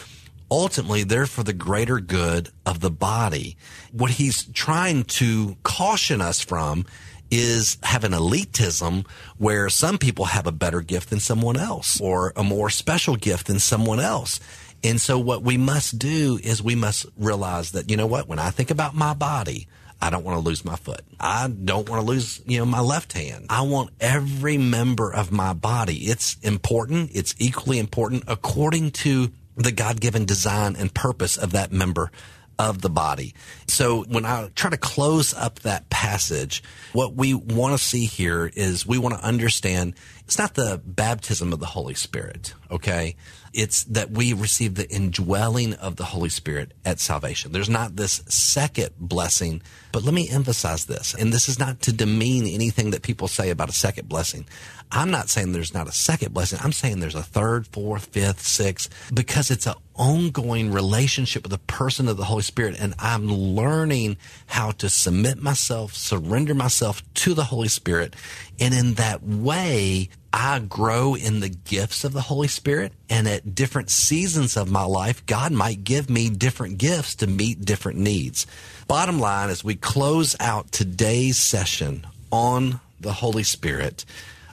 ultimately 0.53 1.03
they're 1.03 1.25
for 1.25 1.43
the 1.43 1.53
greater 1.53 1.99
good 1.99 2.49
of 2.65 2.79
the 2.79 2.91
body. 2.91 3.57
What 3.91 4.11
he's 4.11 4.45
trying 4.45 5.03
to 5.05 5.57
caution 5.63 6.21
us 6.21 6.41
from 6.41 6.85
is 7.31 7.77
have 7.81 8.03
an 8.03 8.11
elitism 8.11 9.07
where 9.37 9.67
some 9.67 9.97
people 9.97 10.25
have 10.25 10.45
a 10.45 10.51
better 10.51 10.81
gift 10.81 11.09
than 11.09 11.19
someone 11.19 11.57
else 11.57 11.99
or 11.99 12.31
a 12.35 12.43
more 12.43 12.69
special 12.69 13.15
gift 13.15 13.47
than 13.47 13.57
someone 13.57 13.99
else. 13.99 14.39
And 14.83 15.01
so 15.01 15.17
what 15.17 15.41
we 15.41 15.57
must 15.57 15.97
do 15.97 16.39
is 16.43 16.61
we 16.61 16.75
must 16.75 17.07
realize 17.17 17.71
that, 17.71 17.89
you 17.89 17.97
know 17.97 18.05
what, 18.05 18.27
when 18.27 18.37
I 18.37 18.51
think 18.51 18.69
about 18.69 18.93
my 18.93 19.15
body, 19.15 19.67
I 19.99 20.11
don't 20.11 20.23
want 20.23 20.35
to 20.35 20.47
lose 20.47 20.63
my 20.63 20.75
foot. 20.75 21.01
I 21.19 21.47
don't 21.47 21.89
want 21.89 22.01
to 22.01 22.05
lose, 22.05 22.41
you 22.45 22.59
know, 22.59 22.65
my 22.65 22.81
left 22.81 23.13
hand. 23.13 23.47
I 23.49 23.61
want 23.61 23.89
every 23.99 24.57
member 24.59 25.11
of 25.11 25.31
my 25.31 25.53
body. 25.53 25.95
It's 25.95 26.37
important. 26.43 27.11
It's 27.13 27.33
equally 27.39 27.79
important 27.79 28.25
according 28.27 28.91
to 28.91 29.31
the 29.55 29.71
God 29.71 30.01
given 30.01 30.25
design 30.25 30.75
and 30.75 30.93
purpose 30.93 31.37
of 31.37 31.51
that 31.51 31.71
member 31.71 32.11
of 32.59 32.81
the 32.81 32.89
body. 32.89 33.33
So 33.67 34.03
when 34.03 34.25
I 34.25 34.49
try 34.55 34.69
to 34.69 34.77
close 34.77 35.33
up 35.33 35.59
that 35.61 35.89
passage, 35.89 36.63
what 36.93 37.15
we 37.15 37.33
want 37.33 37.77
to 37.77 37.83
see 37.83 38.05
here 38.05 38.51
is 38.53 38.85
we 38.85 38.97
want 38.97 39.15
to 39.15 39.25
understand 39.25 39.95
it's 40.25 40.37
not 40.37 40.55
the 40.55 40.81
baptism 40.85 41.53
of 41.53 41.59
the 41.59 41.65
Holy 41.67 41.93
Spirit, 41.93 42.53
okay? 42.71 43.15
It's 43.53 43.83
that 43.83 44.09
we 44.09 44.33
receive 44.33 44.75
the 44.75 44.89
indwelling 44.89 45.73
of 45.75 45.97
the 45.97 46.05
Holy 46.05 46.29
Spirit 46.29 46.73
at 46.83 46.99
salvation. 46.99 47.51
There's 47.51 47.69
not 47.69 47.95
this 47.95 48.23
second 48.27 48.91
blessing, 48.97 49.61
but 49.91 50.03
let 50.03 50.13
me 50.13 50.29
emphasize 50.29 50.85
this. 50.85 51.13
And 51.13 51.31
this 51.31 51.47
is 51.47 51.59
not 51.59 51.81
to 51.81 51.93
demean 51.93 52.47
anything 52.47 52.91
that 52.91 53.03
people 53.03 53.27
say 53.27 53.51
about 53.51 53.69
a 53.69 53.73
second 53.73 54.09
blessing. 54.09 54.47
I'm 54.91 55.11
not 55.11 55.29
saying 55.29 55.51
there's 55.51 55.73
not 55.73 55.87
a 55.87 55.91
second 55.91 56.33
blessing. 56.33 56.59
I'm 56.63 56.71
saying 56.71 56.99
there's 56.99 57.15
a 57.15 57.23
third, 57.23 57.67
fourth, 57.67 58.05
fifth, 58.05 58.41
sixth, 58.41 59.11
because 59.13 59.51
it's 59.51 59.67
an 59.67 59.75
ongoing 59.95 60.71
relationship 60.71 61.43
with 61.43 61.51
the 61.51 61.57
person 61.59 62.07
of 62.07 62.17
the 62.17 62.25
Holy 62.25 62.41
Spirit. 62.43 62.77
And 62.79 62.95
I'm 62.97 63.27
learning 63.27 64.17
how 64.47 64.71
to 64.71 64.89
submit 64.89 65.41
myself, 65.41 65.93
surrender 65.93 66.55
myself 66.55 67.03
to 67.15 67.33
the 67.33 67.45
Holy 67.45 67.67
Spirit. 67.67 68.15
And 68.59 68.73
in 68.73 68.93
that 68.95 69.23
way, 69.23 70.09
I 70.33 70.57
grow 70.59 71.13
in 71.13 71.41
the 71.41 71.49
gifts 71.49 72.03
of 72.03 72.13
the 72.13 72.21
Holy 72.21 72.47
Spirit. 72.47 72.91
And 73.07 73.27
at 73.27 73.53
different 73.53 73.91
seasons 73.91 74.57
of 74.57 74.71
my 74.71 74.83
life, 74.83 75.23
God 75.27 75.51
might 75.51 75.83
give 75.83 76.09
me 76.09 76.29
different 76.29 76.79
gifts 76.79 77.15
to 77.15 77.27
meet 77.27 77.63
different 77.63 77.99
needs. 77.99 78.47
Bottom 78.87 79.19
line, 79.19 79.51
as 79.51 79.63
we 79.63 79.75
close 79.75 80.35
out 80.39 80.71
today's 80.71 81.37
session 81.37 82.07
on 82.31 82.79
the 82.99 83.13
Holy 83.13 83.43
Spirit, 83.43 84.05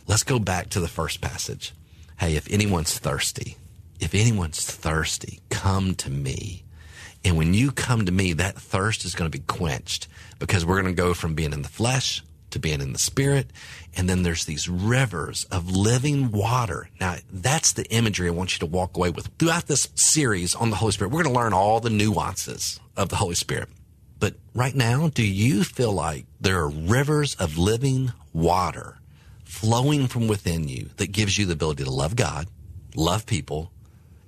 let's 0.07 0.23
go 0.23 0.39
back 0.39 0.69
to 0.71 0.81
the 0.81 0.89
first 0.89 1.23
passage. 1.23 1.73
Hey, 2.19 2.37
if 2.37 2.51
anyone's 2.53 2.99
thirsty, 2.99 3.57
if 4.01 4.15
anyone's 4.15 4.65
thirsty, 4.65 5.41
come 5.49 5.95
to 5.97 6.11
me. 6.11 6.65
And 7.25 7.39
when 7.39 7.55
you 7.55 7.71
come 7.71 8.05
to 8.07 8.13
me, 8.13 8.35
that 8.35 8.57
thirst 8.57 9.05
is 9.05 9.15
going 9.15 9.31
to 9.31 9.39
be 9.39 9.45
quenched 9.45 10.09
because 10.39 10.65
we're 10.65 10.81
going 10.81 10.95
to 10.95 11.03
go 11.03 11.15
from 11.15 11.35
being 11.35 11.53
in 11.53 11.63
the 11.63 11.69
flesh 11.69 12.23
to 12.51 12.59
being 12.59 12.81
in 12.81 12.93
the 12.93 12.99
spirit. 12.99 13.51
And 13.97 14.09
then 14.09 14.23
there's 14.23 14.45
these 14.45 14.69
rivers 14.69 15.45
of 15.45 15.71
living 15.71 16.31
water. 16.31 16.89
Now, 17.01 17.17
that's 17.33 17.73
the 17.73 17.87
imagery 17.87 18.29
I 18.29 18.33
want 18.33 18.53
you 18.53 18.59
to 18.61 18.67
walk 18.67 18.97
away 18.97 19.11
with. 19.11 19.29
Throughout 19.39 19.67
this 19.67 19.89
series 19.95 20.55
on 20.55 20.71
the 20.71 20.77
Holy 20.77 20.93
Spirit, 20.93 21.13
we're 21.13 21.23
going 21.23 21.35
to 21.35 21.41
learn 21.41 21.53
all 21.53 21.81
the 21.81 21.91
nuances 21.91 22.81
of 22.97 23.09
the 23.09 23.17
Holy 23.17 23.35
Spirit. 23.35 23.69
But 24.19 24.35
right 24.55 24.75
now, 24.75 25.09
do 25.09 25.27
you 25.27 25.65
feel 25.65 25.93
like 25.93 26.27
there 26.41 26.61
are 26.61 26.69
rivers 26.69 27.35
of 27.37 27.57
living 27.57 28.13
water 28.33 28.99
flowing 29.45 30.07
from 30.07 30.29
within 30.29 30.69
you 30.69 30.91
that 30.99 31.11
gives 31.11 31.37
you 31.37 31.47
the 31.47 31.55
ability 31.55 31.85
to 31.85 31.91
love 31.91 32.15
God, 32.17 32.47
love 32.95 33.27
people, 33.27 33.73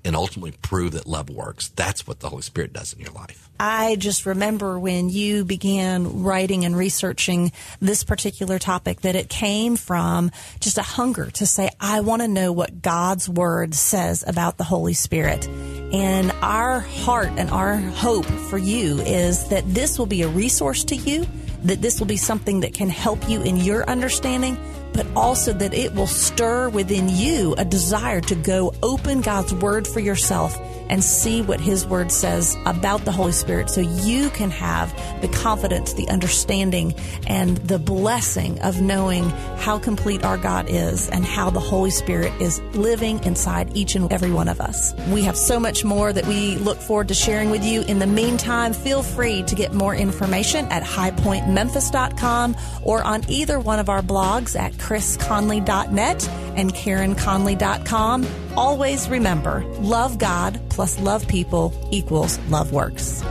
and 0.05 0.17
ultimately 0.17 0.53
prove 0.63 0.93
that 0.93 1.07
love 1.07 1.31
works. 1.31 1.69
That's 1.69 2.07
what 2.07 2.21
the 2.21 2.29
Holy 2.29 2.43
Spirit 2.43 2.73
does 2.73 2.93
in 2.93 3.01
your 3.01 3.13
life. 3.13 3.49
I 3.61 3.95
just 3.97 4.27
remember 4.27 4.79
when 4.79 5.09
you 5.09 5.45
began 5.45 6.25
writing 6.25 6.65
and 6.65 6.77
researching 6.77 7.53
this 7.81 8.03
particular 8.03 8.59
topic 8.59 9.03
that 9.03 9.15
it 9.15 9.29
came 9.29 9.77
from 9.77 10.33
just 10.59 10.79
a 10.79 10.83
hunger 10.83 11.31
to 11.33 11.47
say, 11.47 11.71
I 11.79 12.01
want 12.01 12.23
to 12.23 12.29
know 12.29 12.53
what 12.53 12.83
God's 12.83 13.29
Word 13.29 13.75
says 13.75 14.25
about 14.27 14.59
the 14.59 14.65
Holy 14.65 14.95
Spirit. 14.95 15.47
And 15.47 16.33
our 16.43 16.81
heart 16.81 17.29
and 17.37 17.51
our 17.51 17.77
hope 17.77 18.25
for 18.25 18.59
you 18.59 18.99
is 19.01 19.49
that 19.51 19.73
this 19.73 19.99
will 19.99 20.07
be 20.07 20.23
a 20.23 20.29
resource 20.29 20.83
to 20.85 20.97
you, 20.97 21.27
that 21.65 21.81
this 21.81 21.99
will 21.99 22.07
be 22.07 22.17
something 22.17 22.61
that 22.61 22.75
can 22.75 22.89
help 22.89 23.29
you 23.29 23.43
in 23.43 23.57
your 23.57 23.89
understanding 23.89 24.57
but 24.93 25.07
also 25.17 25.53
that 25.55 25.73
it 25.73 25.95
will 25.95 26.07
stir 26.07 26.69
within 26.69 27.09
you 27.09 27.55
a 27.57 27.65
desire 27.65 28.21
to 28.21 28.35
go 28.35 28.75
open 28.83 29.21
God's 29.21 29.55
Word 29.55 29.87
for 29.87 30.01
yourself 30.01 30.59
and 30.93 31.03
see 31.03 31.41
what 31.41 31.59
His 31.59 31.87
Word 31.87 32.13
says 32.13 32.55
about 32.67 33.07
the 33.07 33.13
Holy 33.13 33.33
Spirit 33.33 33.71
so 33.71 33.81
you 33.81 34.29
can 34.29 34.51
have 34.51 34.95
the 35.23 35.29
confidence, 35.29 35.95
the 35.95 36.07
understanding, 36.11 36.95
and 37.27 37.57
the 37.57 37.79
blessing 37.79 38.61
of 38.61 38.83
knowing 38.83 39.25
how 39.57 39.79
complete 39.79 40.23
our 40.23 40.37
God 40.37 40.67
is 40.69 41.09
and 41.09 41.25
how 41.25 41.49
the 41.49 41.61
Holy 41.61 41.89
Spirit 41.89 42.31
is 42.43 42.61
living 42.75 43.25
inside 43.25 43.75
each 43.75 43.95
and 43.95 44.13
every 44.13 44.31
one 44.31 44.49
of 44.49 44.61
us. 44.61 44.93
We 45.09 45.23
have 45.23 45.37
so 45.37 45.59
much 45.59 45.83
more 45.83 46.13
that 46.13 46.27
we 46.27 46.57
look 46.57 46.77
forward 46.77 47.09
to 47.09 47.15
sharing 47.15 47.49
with 47.49 47.65
you. 47.65 47.81
In 47.85 47.99
the 47.99 48.07
meantime, 48.07 48.75
feel 48.75 49.03
free 49.03 49.45
to 49.45 49.55
get 49.55 49.73
more 49.73 49.95
information 49.95 50.67
at 50.67 50.83
highpointmemphis.com 50.83 52.55
or 52.83 53.03
on 53.03 53.25
either 53.31 53.59
one 53.59 53.79
of 53.79 53.89
our 53.89 54.03
blogs 54.03 54.61
at 54.61 54.75
chrisconley.net 54.75 56.29
and 56.57 56.75
karenconley.com. 56.75 58.27
Always 58.57 59.09
remember, 59.09 59.65
love 59.81 60.19
God 60.19 60.61
plus 60.71 60.99
love 61.01 61.27
people 61.29 61.73
equals 61.91 62.39
love 62.49 62.73
works. 62.73 63.23